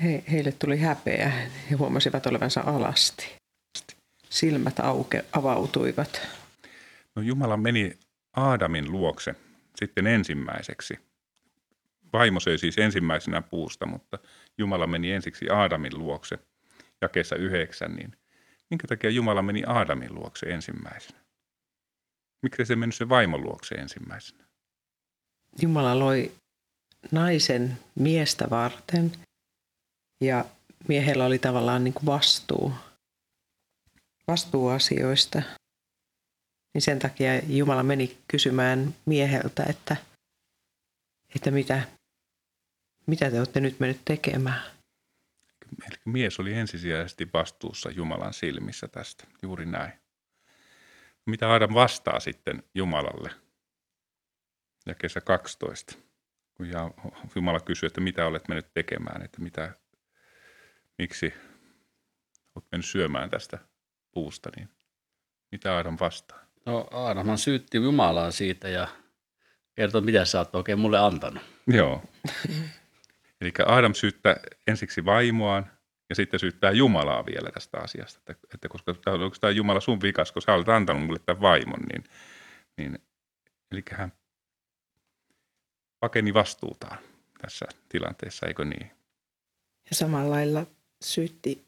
He, 0.03 0.25
heille 0.33 0.53
tuli 0.53 0.81
häpeä. 0.81 1.29
He 1.71 1.77
huomasivat 1.77 2.27
olevansa 2.27 2.61
alasti. 2.61 3.37
Silmät 4.31 4.81
auke, 4.81 5.25
avautuivat. 5.33 6.29
No 7.15 7.23
Jumala 7.23 7.57
meni 7.57 7.99
Aadamin 8.37 8.93
luokse 8.93 9.35
sitten 9.77 10.07
ensimmäiseksi. 10.07 10.99
Vaimo 12.13 12.41
söi 12.41 12.59
siis 12.59 12.79
ensimmäisenä 12.79 13.43
puusta, 13.43 13.87
mutta 13.87 14.19
Jumala 14.59 14.87
meni 14.87 15.12
ensiksi 15.12 15.51
Aadamin 15.51 15.99
luokse 15.99 16.38
jakeessa 17.01 17.37
yhdeksän, 17.37 17.97
niin 17.97 18.12
minkä 18.71 18.87
takia 18.88 19.11
Jumala 19.11 19.42
meni 19.42 19.62
Aadamin 19.66 20.14
luokse 20.14 20.47
ensimmäisenä? 20.47 21.19
Miksi 22.42 22.64
se 22.64 22.77
meni 22.77 22.92
se 22.92 23.09
vaimon 23.09 23.45
luokse 23.45 23.75
ensimmäisenä? 23.75 24.45
Jumala 25.62 25.99
loi 25.99 26.33
naisen 27.11 27.79
miestä 27.95 28.47
varten 28.51 29.12
ja 30.21 30.45
miehellä 30.88 31.25
oli 31.25 31.38
tavallaan 31.38 31.85
niin 31.85 31.95
kuin 31.95 32.07
vastuu, 32.07 32.73
vastuu 34.29 34.69
asioista. 34.69 35.42
Niin 36.75 36.83
sen 36.83 36.99
takia 36.99 37.38
Jumala 37.38 37.83
meni 37.83 38.19
kysymään 38.29 38.95
mieheltä, 39.07 39.64
että, 39.69 39.97
että 41.35 41.51
mitä, 41.51 41.83
mitä 43.07 43.31
te 43.31 43.38
olette 43.38 43.61
nyt 43.61 43.81
mennyt 43.81 44.01
tekemään? 44.05 44.61
Eli 45.88 45.97
mies 46.05 46.40
oli 46.40 46.53
ensisijaisesti 46.53 47.29
vastuussa 47.35 47.90
Jumalan 47.90 48.33
silmissä 48.33 48.88
tästä, 48.88 49.25
juuri 49.42 49.66
näin. 49.66 49.92
Mitä 51.27 51.53
Adam 51.53 51.75
vastaa 51.75 52.21
sitten 52.21 52.62
Jumalalle? 52.75 53.31
Ja 54.87 54.95
kesä 54.95 55.21
12, 55.21 55.95
kun 56.55 56.66
Jumala 57.35 57.61
kysyy, 57.61 57.87
että 57.87 58.01
mitä 58.01 58.27
olet 58.27 58.49
mennyt 58.49 58.75
tekemään, 58.75 59.23
että 59.23 59.40
mitä, 59.40 59.73
miksi 60.99 61.35
olet 62.55 62.66
mennyt 62.73 62.87
syömään 62.87 63.31
tästä 63.31 63.59
puusta, 64.11 64.51
niin 64.57 64.69
mitä 65.53 65.79
Adam 65.79 65.97
vastaa? 66.01 66.38
No 66.66 66.88
Adam 66.90 67.37
syytti 67.37 67.79
Jumalaa 67.79 68.31
siitä 68.31 68.69
ja 68.69 68.88
kertoi, 69.75 70.01
mitä 70.01 70.25
sä 70.25 70.38
oot 70.38 70.55
oikein 70.55 70.79
mulle 70.79 70.99
antanut. 70.99 71.42
Joo. 71.66 72.03
Eli 73.40 73.53
Adam 73.66 73.94
syyttää 73.94 74.37
ensiksi 74.66 75.05
vaimoaan 75.05 75.70
ja 76.09 76.14
sitten 76.14 76.40
syyttää 76.40 76.70
Jumalaa 76.70 77.27
vielä 77.27 77.51
tästä 77.51 77.79
asiasta. 77.79 78.18
Että, 78.18 78.46
että 78.55 78.68
koska 78.68 78.94
onko 79.07 79.37
tämä 79.40 79.51
Jumala 79.51 79.81
sun 79.81 80.01
vikas, 80.01 80.33
kun 80.33 80.42
sä 80.42 80.55
olet 80.55 80.68
antanut 80.68 81.07
mulle 81.07 81.18
tämän 81.18 81.42
vaimon, 81.42 81.81
niin, 81.81 82.05
niin 82.77 82.99
eli 83.70 83.83
hän 83.92 84.12
pakeni 86.01 86.35
vastuutaan 86.35 86.99
tässä 87.40 87.66
tilanteessa, 87.88 88.46
eikö 88.46 88.64
niin? 88.64 88.90
Ja 89.90 89.96
samalla 89.96 90.31
lailla 90.31 90.66
syytti 91.05 91.64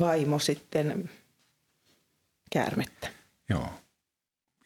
vaimo 0.00 0.38
sitten 0.38 1.10
käärmettä. 2.52 3.08
Joo. 3.48 3.80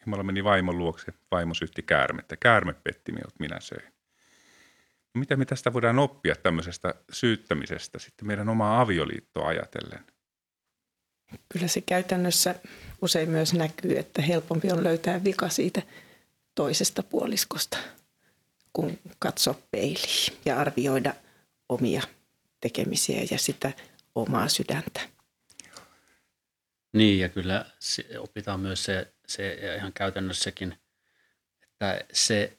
Jumala 0.05 0.23
meni 0.23 0.43
vaimon 0.43 0.77
luokse, 0.77 1.13
vaimo 1.31 1.53
syytti 1.53 1.81
käärmettä. 1.81 2.37
Käärme 2.37 2.73
petti 2.73 3.11
minut, 3.11 3.39
minä 3.39 3.59
söin. 3.59 3.93
Mitä 5.17 5.35
me 5.35 5.45
tästä 5.45 5.73
voidaan 5.73 5.99
oppia 5.99 6.35
tämmöisestä 6.35 6.93
syyttämisestä 7.11 7.99
sitten 7.99 8.27
meidän 8.27 8.49
omaa 8.49 8.81
avioliittoa 8.81 9.47
ajatellen? 9.47 10.05
Kyllä 11.49 11.67
se 11.67 11.81
käytännössä 11.81 12.55
usein 13.01 13.29
myös 13.29 13.53
näkyy, 13.53 13.97
että 13.97 14.21
helpompi 14.21 14.71
on 14.71 14.83
löytää 14.83 15.23
vika 15.23 15.49
siitä 15.49 15.81
toisesta 16.55 17.03
puoliskosta, 17.03 17.77
kun 18.73 18.99
katsoa 19.19 19.59
peiliin 19.71 20.37
ja 20.45 20.59
arvioida 20.59 21.13
omia 21.69 22.01
tekemisiä 22.61 23.21
ja 23.31 23.37
sitä 23.37 23.71
omaa 24.15 24.47
sydäntä. 24.47 25.01
Niin, 26.93 27.19
ja 27.19 27.29
kyllä 27.29 27.65
se, 27.79 28.19
opitaan 28.19 28.59
myös 28.59 28.83
se, 28.83 29.13
se 29.27 29.59
ihan 29.77 29.93
käytännössäkin, 29.93 30.77
että 31.63 32.05
se, 32.13 32.58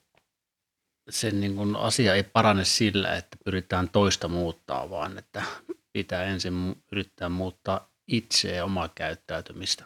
se 1.11 1.31
niin 1.31 1.57
kuin 1.57 1.77
asia 1.77 2.15
ei 2.15 2.23
parane 2.23 2.65
sillä, 2.65 3.17
että 3.17 3.37
pyritään 3.45 3.89
toista 3.89 4.29
muuttaa, 4.29 4.91
vaan 4.91 5.19
että 5.19 5.43
pitää 5.93 6.25
ensin 6.25 6.83
yrittää 6.93 7.29
muuttaa 7.29 7.89
itse 8.07 8.55
ja 8.55 8.65
omaa 8.65 8.89
käyttäytymistä. 8.95 9.85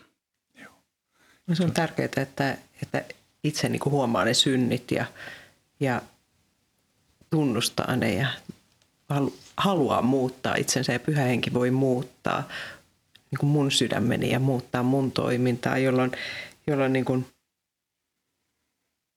No 1.46 1.54
se 1.54 1.64
on 1.64 1.72
tärkeää, 1.72 2.08
että, 2.16 2.56
että 2.82 3.04
itse 3.44 3.68
niin 3.68 3.80
kuin 3.80 3.92
huomaa 3.92 4.24
ne 4.24 4.34
synnit 4.34 4.90
ja, 4.90 5.06
ja 5.80 6.02
tunnustaa 7.30 7.96
ne 7.96 8.14
ja 8.14 8.26
haluaa 9.56 10.02
muuttaa 10.02 10.54
itsensä 10.54 10.92
ja 10.92 11.00
pyhä 11.00 11.22
henki 11.22 11.54
voi 11.54 11.70
muuttaa 11.70 12.48
niin 13.30 13.38
kuin 13.38 13.50
mun 13.50 13.70
sydämeni 13.70 14.30
ja 14.30 14.40
muuttaa 14.40 14.82
mun 14.82 15.12
toimintaa, 15.12 15.78
jolloin, 15.78 16.12
jolloin 16.66 16.92
niin 16.92 17.04
kuin 17.04 17.26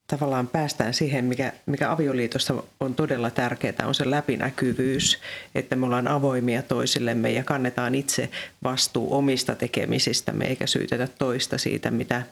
tavallaan 0.07 0.47
päästään 0.47 0.93
siihen, 0.93 1.25
mikä, 1.25 1.53
mikä 1.65 1.91
avioliitossa 1.91 2.63
on 2.79 2.95
todella 2.95 3.31
tärkeää, 3.31 3.87
on 3.87 3.95
se 3.95 4.09
läpinäkyvyys, 4.09 5.19
että 5.55 5.75
me 5.75 5.85
ollaan 5.85 6.07
avoimia 6.07 6.61
toisillemme 6.61 7.31
ja 7.31 7.43
kannetaan 7.43 7.95
itse 7.95 8.29
vastuu 8.63 9.15
omista 9.15 9.55
tekemisistämme 9.55 10.45
eikä 10.45 10.67
syytetä 10.67 11.07
toista 11.07 11.57
siitä, 11.57 11.91
mitä, 11.91 12.23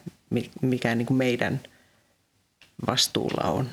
mikä 0.62 0.94
niin 0.94 1.06
kuin 1.06 1.18
meidän 1.18 1.60
vastuulla 2.86 3.50
on. 3.50 3.70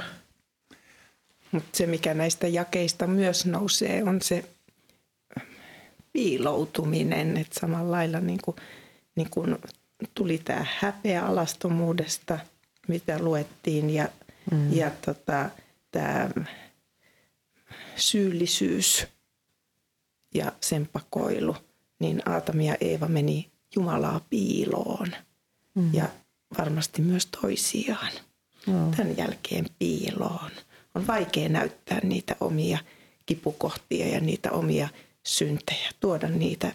Mutta 1.52 1.78
se, 1.78 1.86
mikä 1.86 2.14
näistä 2.14 2.48
jakeista 2.48 3.08
myös 3.08 3.46
nousee, 3.46 4.04
on 4.04 4.22
se 4.22 4.46
piiloutuminen. 6.14 7.38
Että 7.38 7.60
samalla 7.60 7.92
lailla 7.92 8.20
niin 8.20 8.40
kuin, 8.44 8.58
niin 9.16 9.30
kuin 9.30 9.58
tuli 10.14 10.38
tämä 10.38 10.66
häpeä 10.80 11.26
alastomuudesta, 11.26 12.40
mitä 12.88 13.20
luettiin, 13.20 13.90
ja, 13.90 14.10
mm. 14.52 14.74
ja 14.74 14.92
tota, 15.06 15.50
tämä 15.92 16.30
syyllisyys 17.96 19.08
ja 20.36 20.52
sen 20.62 20.90
pakoilu, 20.94 21.56
niin 22.00 22.30
Aatami 22.30 22.68
ja 22.68 22.76
Eeva 22.82 23.08
meni 23.08 23.52
Jumalaa 23.76 24.22
piiloon 24.30 25.16
mm. 25.76 25.94
ja 25.94 26.10
varmasti 26.58 27.02
myös 27.02 27.26
toisiaan. 27.26 28.12
Mm. 28.68 28.92
Tämän 28.92 29.18
jälkeen 29.18 29.66
piiloon. 29.80 30.52
On 30.96 31.08
vaikea 31.08 31.50
näyttää 31.50 32.00
niitä 32.04 32.36
omia 32.40 32.78
kipukohtia 33.26 34.08
ja 34.08 34.20
niitä 34.20 34.52
omia 34.52 34.90
syntejä, 35.24 35.90
tuoda 36.00 36.28
niitä 36.30 36.72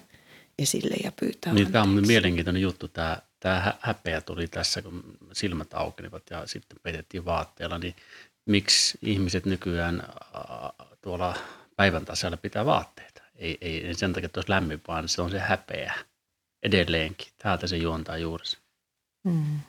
esille 0.58 0.94
ja 1.04 1.12
pyytää 1.20 1.52
niin, 1.52 1.72
Tämä 1.72 1.82
on 1.82 2.06
mielenkiintoinen 2.06 2.62
juttu. 2.62 2.88
Tämä, 2.88 3.18
tämä 3.40 3.74
häpeä 3.80 4.20
tuli 4.20 4.48
tässä, 4.48 4.82
kun 4.82 5.18
silmät 5.32 5.74
aukenivat 5.74 6.22
ja 6.30 6.46
sitten 6.46 6.78
peitettiin 6.82 7.24
vaatteella. 7.24 7.78
Niin 7.78 7.96
miksi 8.46 8.98
ihmiset 9.02 9.46
nykyään 9.46 10.02
tuolla 11.02 11.36
päivän 11.76 12.04
tasalla 12.04 12.36
pitää 12.36 12.66
vaatteita? 12.66 13.22
Ei, 13.36 13.58
ei 13.60 13.94
sen 13.94 14.12
takia, 14.12 14.26
että 14.26 14.38
olisi 14.40 14.50
lämmin, 14.50 14.82
vaan 14.88 15.08
se 15.08 15.22
on 15.22 15.30
se 15.30 15.38
häpeä 15.38 15.94
edelleenkin. 16.62 17.32
Täältä 17.38 17.66
se 17.66 17.76
juontaa 17.76 18.18
juurissa. 18.18 18.58
Hmm. 19.28 19.60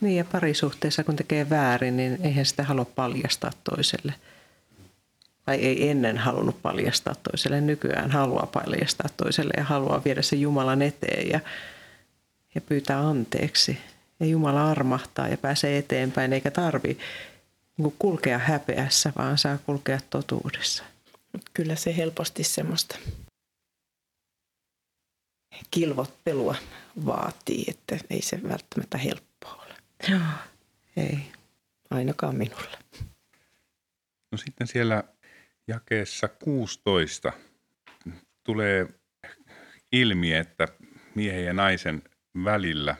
Niin 0.00 0.16
ja 0.16 0.24
parisuhteessa 0.24 1.04
kun 1.04 1.16
tekee 1.16 1.50
väärin, 1.50 1.96
niin 1.96 2.18
eihän 2.22 2.46
sitä 2.46 2.62
halua 2.62 2.84
paljastaa 2.84 3.50
toiselle– 3.64 4.14
tai 5.48 5.56
ei 5.56 5.90
ennen 5.90 6.18
halunnut 6.18 6.62
paljastaa 6.62 7.14
toiselle, 7.14 7.60
nykyään 7.60 8.10
haluaa 8.10 8.46
paljastaa 8.46 9.08
toiselle 9.16 9.52
ja 9.56 9.64
haluaa 9.64 10.04
viedä 10.04 10.22
se 10.22 10.36
Jumalan 10.36 10.82
eteen 10.82 11.28
ja, 11.28 11.40
ja 12.54 12.60
pyytää 12.60 13.08
anteeksi. 13.08 13.78
Ja 14.20 14.26
Jumala 14.26 14.70
armahtaa 14.70 15.28
ja 15.28 15.38
pääsee 15.38 15.78
eteenpäin, 15.78 16.32
eikä 16.32 16.50
tarvi 16.50 16.98
niin 17.76 17.94
kulkea 17.98 18.38
häpeässä, 18.38 19.12
vaan 19.16 19.38
saa 19.38 19.58
kulkea 19.58 19.98
totuudessa. 20.10 20.84
Kyllä 21.54 21.76
se 21.76 21.96
helposti 21.96 22.44
semmoista 22.44 22.98
kilvottelua 25.70 26.54
vaatii, 27.06 27.64
että 27.68 27.98
ei 28.10 28.22
se 28.22 28.40
välttämättä 28.42 28.98
helppoa 28.98 29.64
ole. 29.66 29.74
Joo, 30.08 30.20
ei. 30.96 31.18
Ainakaan 31.90 32.36
minulle. 32.36 32.78
No 34.32 34.38
sitten 34.38 34.66
siellä 34.66 35.04
jakeessa 35.68 36.28
16 36.28 37.32
tulee 38.44 38.88
ilmi, 39.92 40.34
että 40.34 40.68
miehen 41.14 41.44
ja 41.44 41.52
naisen 41.52 42.02
välillä 42.44 42.96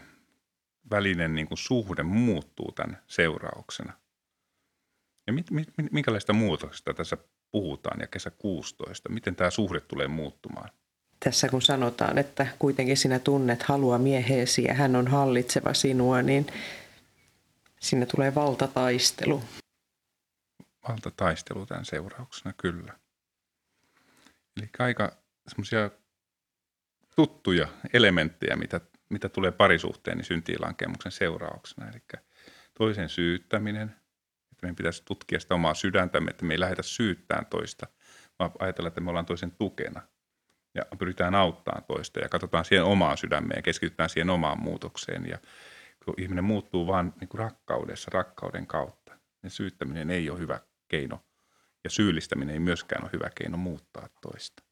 välinen 0.91 1.35
niin 1.35 1.49
kuin 1.49 1.59
suhde 1.59 2.03
muuttuu 2.03 2.73
tämän 2.73 3.03
seurauksena. 3.07 3.93
Ja 5.27 5.33
mit, 5.33 5.51
mit, 5.51 5.69
minkälaista 5.93 6.33
muutoksesta 6.33 6.95
tässä 6.95 7.17
puhutaan 7.51 8.01
ja 8.01 8.07
kesä 8.07 8.31
16? 8.31 9.09
Miten 9.09 9.37
tämä 9.37 9.51
suhde 9.51 9.81
tulee 9.81 10.09
muuttumaan? 10.09 10.71
Tässä 11.25 11.49
kun 11.49 11.63
sanotaan, 11.63 12.19
että 12.19 12.47
kuitenkin 12.59 12.97
sinä 12.97 13.19
tunnet 13.19 13.63
halua 13.63 13.99
mieheesi 13.99 14.65
ja 14.65 14.75
hän 14.75 14.97
on 14.97 15.09
hallitseva 15.09 15.75
sinua, 15.75 16.23
niin 16.23 16.47
sinne 17.81 18.07
tulee 18.07 18.35
valtataistelu 18.35 19.43
valtataistelu 20.89 21.67
tämän 21.67 21.85
seurauksena, 21.85 22.53
kyllä. 22.53 22.99
Eli 24.57 24.71
aika 24.79 25.13
semmoisia 25.49 25.91
tuttuja 27.17 27.69
elementtejä, 27.93 28.57
mitä, 28.57 28.81
mitä 29.09 29.29
tulee 29.29 29.53
parisuhteen 29.53 30.17
niin 30.17 30.25
syntiilankemuksen 30.25 31.13
seurauksena. 31.13 31.89
Eli 31.89 32.03
toisen 32.79 33.09
syyttäminen, 33.09 33.89
että 34.53 34.63
meidän 34.63 34.77
pitäisi 34.77 35.03
tutkia 35.05 35.41
sitä 35.41 35.55
omaa 35.55 35.75
sydäntämme, 35.75 36.31
että 36.31 36.45
me 36.45 36.55
ei 36.55 36.61
lähdetä 36.61 36.83
syyttämään 36.83 37.47
toista, 37.47 37.87
vaan 38.39 38.51
ajatella, 38.59 38.89
että 38.89 39.01
me 39.01 39.11
ollaan 39.11 39.27
toisen 39.27 39.51
tukena 39.51 40.03
ja 40.75 40.83
pyritään 40.99 41.35
auttamaan 41.35 41.85
toista 41.85 42.21
ja 42.21 42.29
katsotaan 42.29 42.65
siihen 42.65 42.85
omaa 42.85 43.17
sydämeen 43.17 43.59
ja 43.59 43.63
keskitytään 43.63 44.09
siihen 44.09 44.31
omaan 44.31 44.63
muutokseen. 44.63 45.27
Ja 45.29 45.39
kun 46.05 46.15
ihminen 46.19 46.45
muuttuu 46.45 46.87
vaan 46.87 47.15
niin 47.21 47.29
kuin 47.29 47.39
rakkaudessa, 47.39 48.11
rakkauden 48.15 48.67
kautta, 48.67 49.19
niin 49.43 49.51
syyttäminen 49.51 50.11
ei 50.11 50.31
ole 50.31 50.39
hyvä 50.39 50.61
keino. 50.89 51.21
Ja 51.85 51.91
syyllistäminen 51.91 52.53
ei 52.55 52.61
myöskään 52.61 53.05
ole 53.05 53.11
hyvä 53.13 53.31
keino 53.35 53.57
muuttaa 53.57 54.09
toista. 54.23 54.63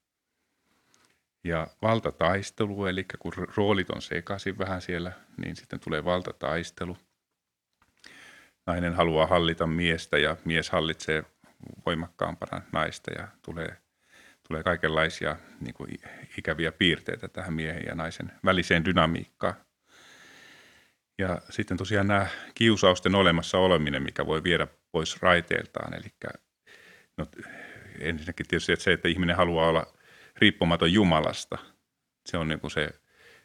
Ja 1.44 1.66
valtataistelu, 1.82 2.86
eli 2.86 3.06
kun 3.18 3.32
roolit 3.56 3.90
on 3.90 4.02
sekaisin 4.02 4.58
vähän 4.58 4.82
siellä, 4.82 5.12
niin 5.36 5.56
sitten 5.56 5.80
tulee 5.80 6.04
valtataistelu. 6.04 6.96
Nainen 8.66 8.94
haluaa 8.94 9.26
hallita 9.26 9.66
miestä 9.66 10.18
ja 10.18 10.36
mies 10.44 10.70
hallitsee 10.70 11.24
voimakkaampana 11.86 12.62
naista 12.72 13.10
ja 13.18 13.28
tulee, 13.42 13.76
tulee 14.48 14.62
kaikenlaisia 14.62 15.36
niin 15.60 15.74
kuin 15.74 15.90
ikäviä 16.38 16.72
piirteitä 16.72 17.28
tähän 17.28 17.54
miehen 17.54 17.84
ja 17.86 17.94
naisen 17.94 18.32
väliseen 18.44 18.84
dynamiikkaan. 18.84 19.54
Ja 21.18 21.42
sitten 21.50 21.76
tosiaan 21.76 22.06
nämä 22.06 22.26
kiusausten 22.54 23.14
olemassa 23.14 23.58
oleminen, 23.58 24.02
mikä 24.02 24.26
voi 24.26 24.42
viedä 24.42 24.66
pois 24.96 25.22
raiteiltaan. 25.22 25.94
Eli 25.94 26.08
no, 27.16 27.26
ensinnäkin 28.00 28.46
tietysti 28.48 28.72
että 28.72 28.84
se, 28.84 28.92
että 28.92 29.08
ihminen 29.08 29.36
haluaa 29.36 29.68
olla 29.68 29.86
riippumaton 30.36 30.92
Jumalasta, 30.92 31.58
se 32.26 32.38
on 32.38 32.48
niin 32.48 32.60
kuin 32.60 32.70
se, 32.70 32.88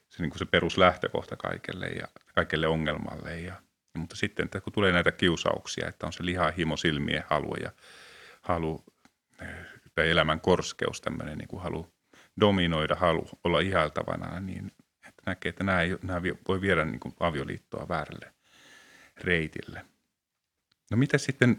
se, 0.09 0.23
niin 0.23 0.29
kuin 0.29 0.39
se 0.39 0.45
peruslähtökohta 0.45 1.35
kaikelle 1.35 1.87
ja 1.87 2.07
kaikelle 2.35 2.67
ongelmalle. 2.67 3.39
Ja, 3.39 3.55
mutta 3.97 4.15
sitten, 4.15 4.45
että 4.45 4.61
kun 4.61 4.73
tulee 4.73 4.91
näitä 4.91 5.11
kiusauksia, 5.11 5.87
että 5.87 6.05
on 6.05 6.13
se 6.13 6.25
liha, 6.25 6.51
himo, 6.51 6.77
silmien 6.77 7.23
halu 7.29 7.55
ja 7.55 7.71
halu, 8.41 8.83
tai 9.95 10.09
elämän 10.09 10.41
korskeus, 10.41 11.01
tämmöinen 11.01 11.37
niin 11.37 11.47
kuin 11.47 11.63
halu 11.63 11.93
dominoida, 12.39 12.95
halu 12.95 13.29
olla 13.43 13.59
ihailtavana, 13.59 14.39
niin 14.39 14.71
että 15.07 15.23
näkee, 15.25 15.49
että 15.49 15.63
nämä, 15.63 15.81
ei, 15.81 15.97
nämä 16.03 16.21
voi 16.47 16.61
viedä 16.61 16.85
niin 16.85 16.99
kuin 16.99 17.15
avioliittoa 17.19 17.87
väärälle 17.89 18.33
reitille. 19.17 19.85
No 20.91 20.97
mitä 20.97 21.17
sitten, 21.17 21.57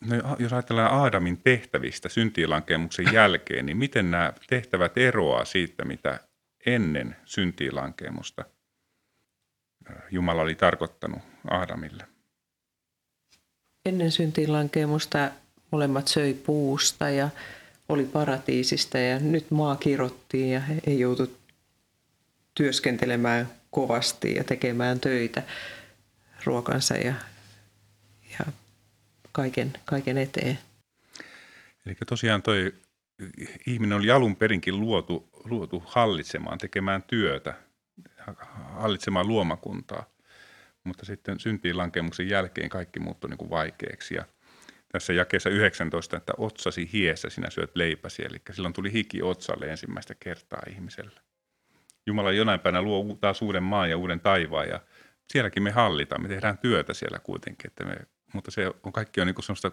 no 0.00 0.16
jos 0.38 0.52
ajatellaan 0.52 0.94
Aadamin 0.94 1.36
tehtävistä 1.36 2.08
syntiilankemuksen 2.08 3.12
jälkeen, 3.12 3.66
niin 3.66 3.76
miten 3.76 4.10
nämä 4.10 4.32
tehtävät 4.46 4.98
eroaa 4.98 5.44
siitä, 5.44 5.84
mitä 5.84 6.20
ennen 6.66 7.16
syntiilankemusta 7.24 8.44
Jumala 10.10 10.42
oli 10.42 10.54
tarkoittanut 10.54 11.22
Aadamille? 11.50 12.04
Ennen 13.86 14.12
syntiilankemusta 14.12 15.30
molemmat 15.70 16.08
söi 16.08 16.34
puusta 16.34 17.10
ja 17.10 17.28
oli 17.88 18.04
paratiisista 18.04 18.98
ja 18.98 19.18
nyt 19.18 19.50
maa 19.50 19.76
kirottiin 19.76 20.50
ja 20.50 20.60
he 20.60 20.92
joutu 20.92 21.36
työskentelemään 22.54 23.48
kovasti 23.70 24.34
ja 24.34 24.44
tekemään 24.44 25.00
töitä 25.00 25.42
ruokansa 26.44 26.94
ja 26.94 27.14
kaiken, 29.34 29.72
kaiken 29.84 30.18
eteen. 30.18 30.58
Eli 31.86 31.94
tosiaan 32.06 32.42
toi 32.42 32.72
ihminen 33.66 33.98
oli 33.98 34.10
alun 34.10 34.36
perinkin 34.36 34.80
luotu, 34.80 35.28
luotu 35.44 35.82
hallitsemaan, 35.86 36.58
tekemään 36.58 37.02
työtä, 37.02 37.54
hallitsemaan 38.74 39.28
luomakuntaa. 39.28 40.04
Mutta 40.84 41.06
sitten 41.06 41.40
syntiin 41.40 41.78
lankemuksen 41.78 42.28
jälkeen 42.28 42.68
kaikki 42.68 43.00
muuttui 43.00 43.30
niin 43.30 43.38
kuin 43.38 43.50
vaikeaksi. 43.50 44.14
Ja 44.14 44.24
tässä 44.92 45.12
jakeessa 45.12 45.50
19, 45.50 46.16
että 46.16 46.32
otsasi 46.38 46.90
hiessä 46.92 47.30
sinä 47.30 47.50
syöt 47.50 47.76
leipäsi. 47.76 48.24
Eli 48.24 48.36
silloin 48.52 48.74
tuli 48.74 48.92
hiki 48.92 49.22
otsalle 49.22 49.66
ensimmäistä 49.66 50.14
kertaa 50.20 50.62
ihmiselle. 50.70 51.20
Jumala 52.06 52.32
jonain 52.32 52.60
päivänä 52.60 52.82
luo 52.82 53.18
taas 53.20 53.42
uuden 53.42 53.62
maan 53.62 53.90
ja 53.90 53.96
uuden 53.96 54.20
taivaan 54.20 54.68
ja 54.68 54.80
sielläkin 55.32 55.62
me 55.62 55.70
hallitaan. 55.70 56.22
Me 56.22 56.28
tehdään 56.28 56.58
työtä 56.58 56.94
siellä 56.94 57.18
kuitenkin, 57.18 57.70
että 57.70 57.84
me, 57.84 57.96
mutta 58.34 58.50
se 58.50 58.70
on, 58.82 58.92
kaikki 58.92 59.20
on 59.20 59.26
niin 59.26 59.34
kuin 59.34 59.44
semmoista 59.44 59.72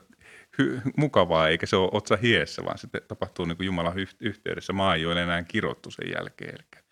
hy, 0.57 0.81
mukavaa, 0.97 1.47
eikä 1.47 1.65
se 1.65 1.75
ole 1.75 1.89
otsa 1.91 2.17
hiessä, 2.17 2.65
vaan 2.65 2.77
se 2.77 2.87
tapahtuu 3.07 3.45
niin 3.45 3.57
kuin 3.57 3.65
Jumalan 3.65 3.95
yhteydessä. 4.19 4.73
Maa 4.73 4.95
ei 4.95 5.05
ole 5.05 5.23
enää 5.23 5.43
kirottu 5.43 5.91
sen 5.91 6.11
jälkeen. 6.15 6.55
Eli 6.55 6.83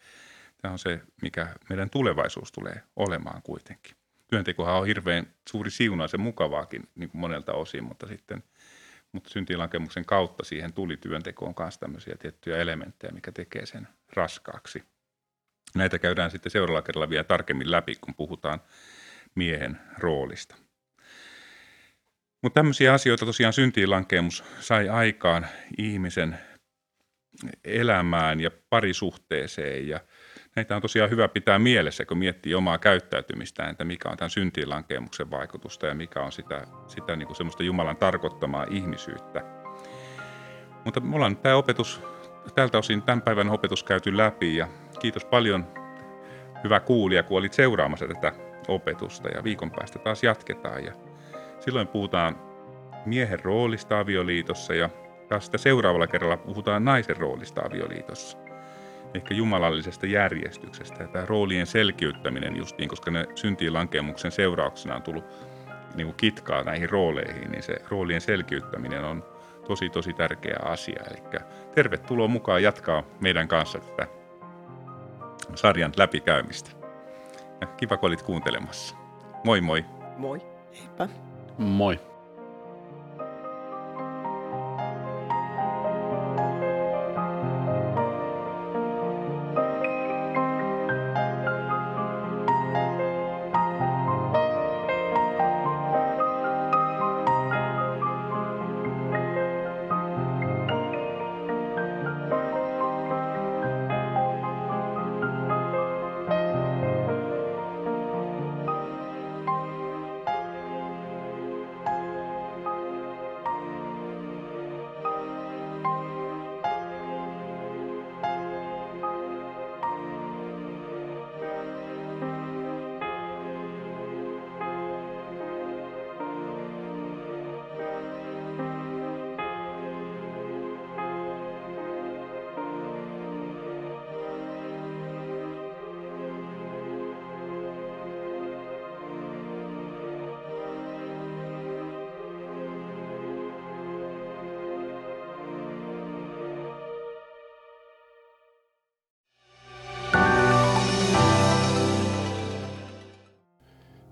tämä 0.61 0.71
on 0.71 0.79
se, 0.79 0.99
mikä 1.21 1.47
meidän 1.69 1.89
tulevaisuus 1.89 2.51
tulee 2.51 2.83
olemaan 2.95 3.41
kuitenkin. 3.41 3.95
Työntekohan 4.27 4.75
on 4.75 4.87
hirveän 4.87 5.33
suuri 5.49 5.71
siunaus 5.71 6.13
ja 6.13 6.19
mukavaakin 6.19 6.89
niin 6.95 7.09
kuin 7.09 7.21
monelta 7.21 7.53
osin, 7.53 7.83
mutta 7.83 8.07
sitten 8.07 8.43
mutta 9.11 9.29
syntilankemuksen 9.29 10.05
kautta 10.05 10.43
siihen 10.43 10.73
tuli 10.73 10.97
työntekoon 10.97 11.55
kanssa 11.55 11.79
tämmöisiä 11.79 12.15
tiettyjä 12.19 12.57
elementtejä, 12.57 13.11
mikä 13.11 13.31
tekee 13.31 13.65
sen 13.65 13.87
raskaaksi. 14.13 14.83
Näitä 15.75 15.99
käydään 15.99 16.31
sitten 16.31 16.51
seuraavalla 16.51 16.81
kerralla 16.81 17.09
vielä 17.09 17.23
tarkemmin 17.23 17.71
läpi, 17.71 17.95
kun 18.01 18.15
puhutaan 18.15 18.61
miehen 19.35 19.79
roolista. 19.97 20.55
Mutta 22.41 22.59
tämmöisiä 22.59 22.93
asioita 22.93 23.25
tosiaan 23.25 23.53
syntiinlankemus 23.53 24.43
sai 24.59 24.89
aikaan 24.89 25.47
ihmisen 25.77 26.37
elämään 27.63 28.39
ja 28.39 28.51
parisuhteeseen 28.69 29.87
ja 29.87 29.99
näitä 30.55 30.75
on 30.75 30.81
tosiaan 30.81 31.09
hyvä 31.09 31.27
pitää 31.27 31.59
mielessä, 31.59 32.05
kun 32.05 32.17
miettii 32.17 32.55
omaa 32.55 32.77
käyttäytymistään, 32.77 33.69
että 33.69 33.83
mikä 33.83 34.09
on 34.09 34.17
tämän 34.17 34.29
syntiinlankemuksen 34.29 35.31
vaikutusta 35.31 35.87
ja 35.87 35.95
mikä 35.95 36.21
on 36.21 36.31
sitä, 36.31 36.67
sitä 36.87 37.15
niin 37.15 37.27
kuin 37.27 37.37
semmoista 37.37 37.63
Jumalan 37.63 37.97
tarkoittamaa 37.97 38.65
ihmisyyttä. 38.69 39.41
Mutta 40.85 40.99
me 40.99 41.15
ollaan 41.15 41.37
tämä 41.37 41.55
opetus, 41.55 42.01
tältä 42.55 42.77
osin 42.77 43.01
tämän 43.01 43.21
päivän 43.21 43.49
opetus 43.49 43.83
käyty 43.83 44.17
läpi 44.17 44.55
ja 44.55 44.67
kiitos 44.99 45.25
paljon 45.25 45.67
hyvä 46.63 46.79
kuulija, 46.79 47.23
kun 47.23 47.37
olit 47.37 47.53
seuraamassa 47.53 48.07
tätä 48.07 48.33
opetusta 48.67 49.29
ja 49.29 49.43
viikon 49.43 49.71
päästä 49.71 49.99
taas 49.99 50.23
jatketaan. 50.23 50.85
Ja 50.85 51.08
silloin 51.59 51.87
puhutaan 51.87 52.35
miehen 53.05 53.39
roolista 53.43 53.99
avioliitossa 53.99 54.73
ja 54.73 54.89
taas 55.27 55.45
sitä 55.45 55.57
seuraavalla 55.57 56.07
kerralla 56.07 56.37
puhutaan 56.37 56.85
naisen 56.85 57.17
roolista 57.17 57.61
avioliitossa. 57.65 58.37
Ehkä 59.13 59.33
jumalallisesta 59.33 60.05
järjestyksestä 60.05 61.07
tämä 61.07 61.25
roolien 61.25 61.67
selkiyttäminen 61.67 62.57
justiin, 62.57 62.89
koska 62.89 63.11
ne 63.11 63.25
syntiin 63.35 63.73
lankemuksen 63.73 64.31
seurauksena 64.31 64.95
on 64.95 65.01
tullut 65.01 65.23
niin 65.95 66.07
kuin 66.07 66.17
kitkaa 66.17 66.63
näihin 66.63 66.89
rooleihin, 66.89 67.51
niin 67.51 67.63
se 67.63 67.75
roolien 67.89 68.21
selkiyttäminen 68.21 69.03
on 69.03 69.23
tosi 69.67 69.89
tosi 69.89 70.13
tärkeä 70.13 70.59
asia. 70.63 71.03
Eli 71.11 71.41
tervetuloa 71.75 72.27
mukaan 72.27 72.63
jatkaa 72.63 73.03
meidän 73.19 73.47
kanssa 73.47 73.79
tätä 73.79 74.07
sarjan 75.55 75.91
läpikäymistä. 75.97 76.71
Kiva, 77.77 77.97
kun 77.97 78.07
olit 78.07 78.21
kuuntelemassa. 78.21 78.95
Moi 79.43 79.61
moi. 79.61 79.85
Moi. 80.17 80.41
Heippa. 80.79 81.28
Moi. 81.59 81.99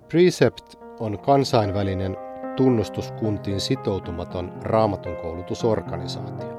Precept 0.10 0.76
on 0.99 1.20
kansainvälinen 1.20 2.18
tunnustuskuntiin 2.55 3.62
sitoutumaton 3.62 4.53
raamatun 4.62 5.16
koulutusorganisaatio. 5.16 6.58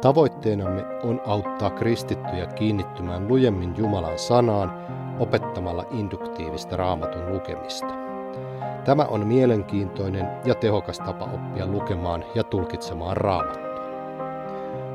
Tavoitteenamme 0.00 0.84
on 1.02 1.20
auttaa 1.26 1.70
kristittyjä 1.70 2.46
kiinnittymään 2.46 3.28
lujemmin 3.28 3.74
Jumalan 3.76 4.18
sanaan 4.18 4.72
opettamalla 5.18 5.84
induktiivista 5.90 6.76
raamatun 6.76 7.32
lukemista. 7.32 7.94
Tämä 8.84 9.04
on 9.04 9.26
mielenkiintoinen 9.26 10.28
ja 10.44 10.54
tehokas 10.54 10.98
tapa 10.98 11.24
oppia 11.24 11.66
lukemaan 11.66 12.24
ja 12.34 12.44
tulkitsemaan 12.44 13.16
raamattua. 13.16 13.72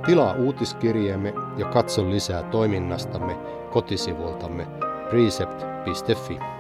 Tilaa 0.06 0.34
uutiskirjeemme 0.34 1.34
ja 1.58 1.66
katso 1.66 2.10
lisää 2.10 2.44
toiminnastamme 2.44 3.38
kotisivultamme 3.72 4.68
precept.fi. 5.10 6.57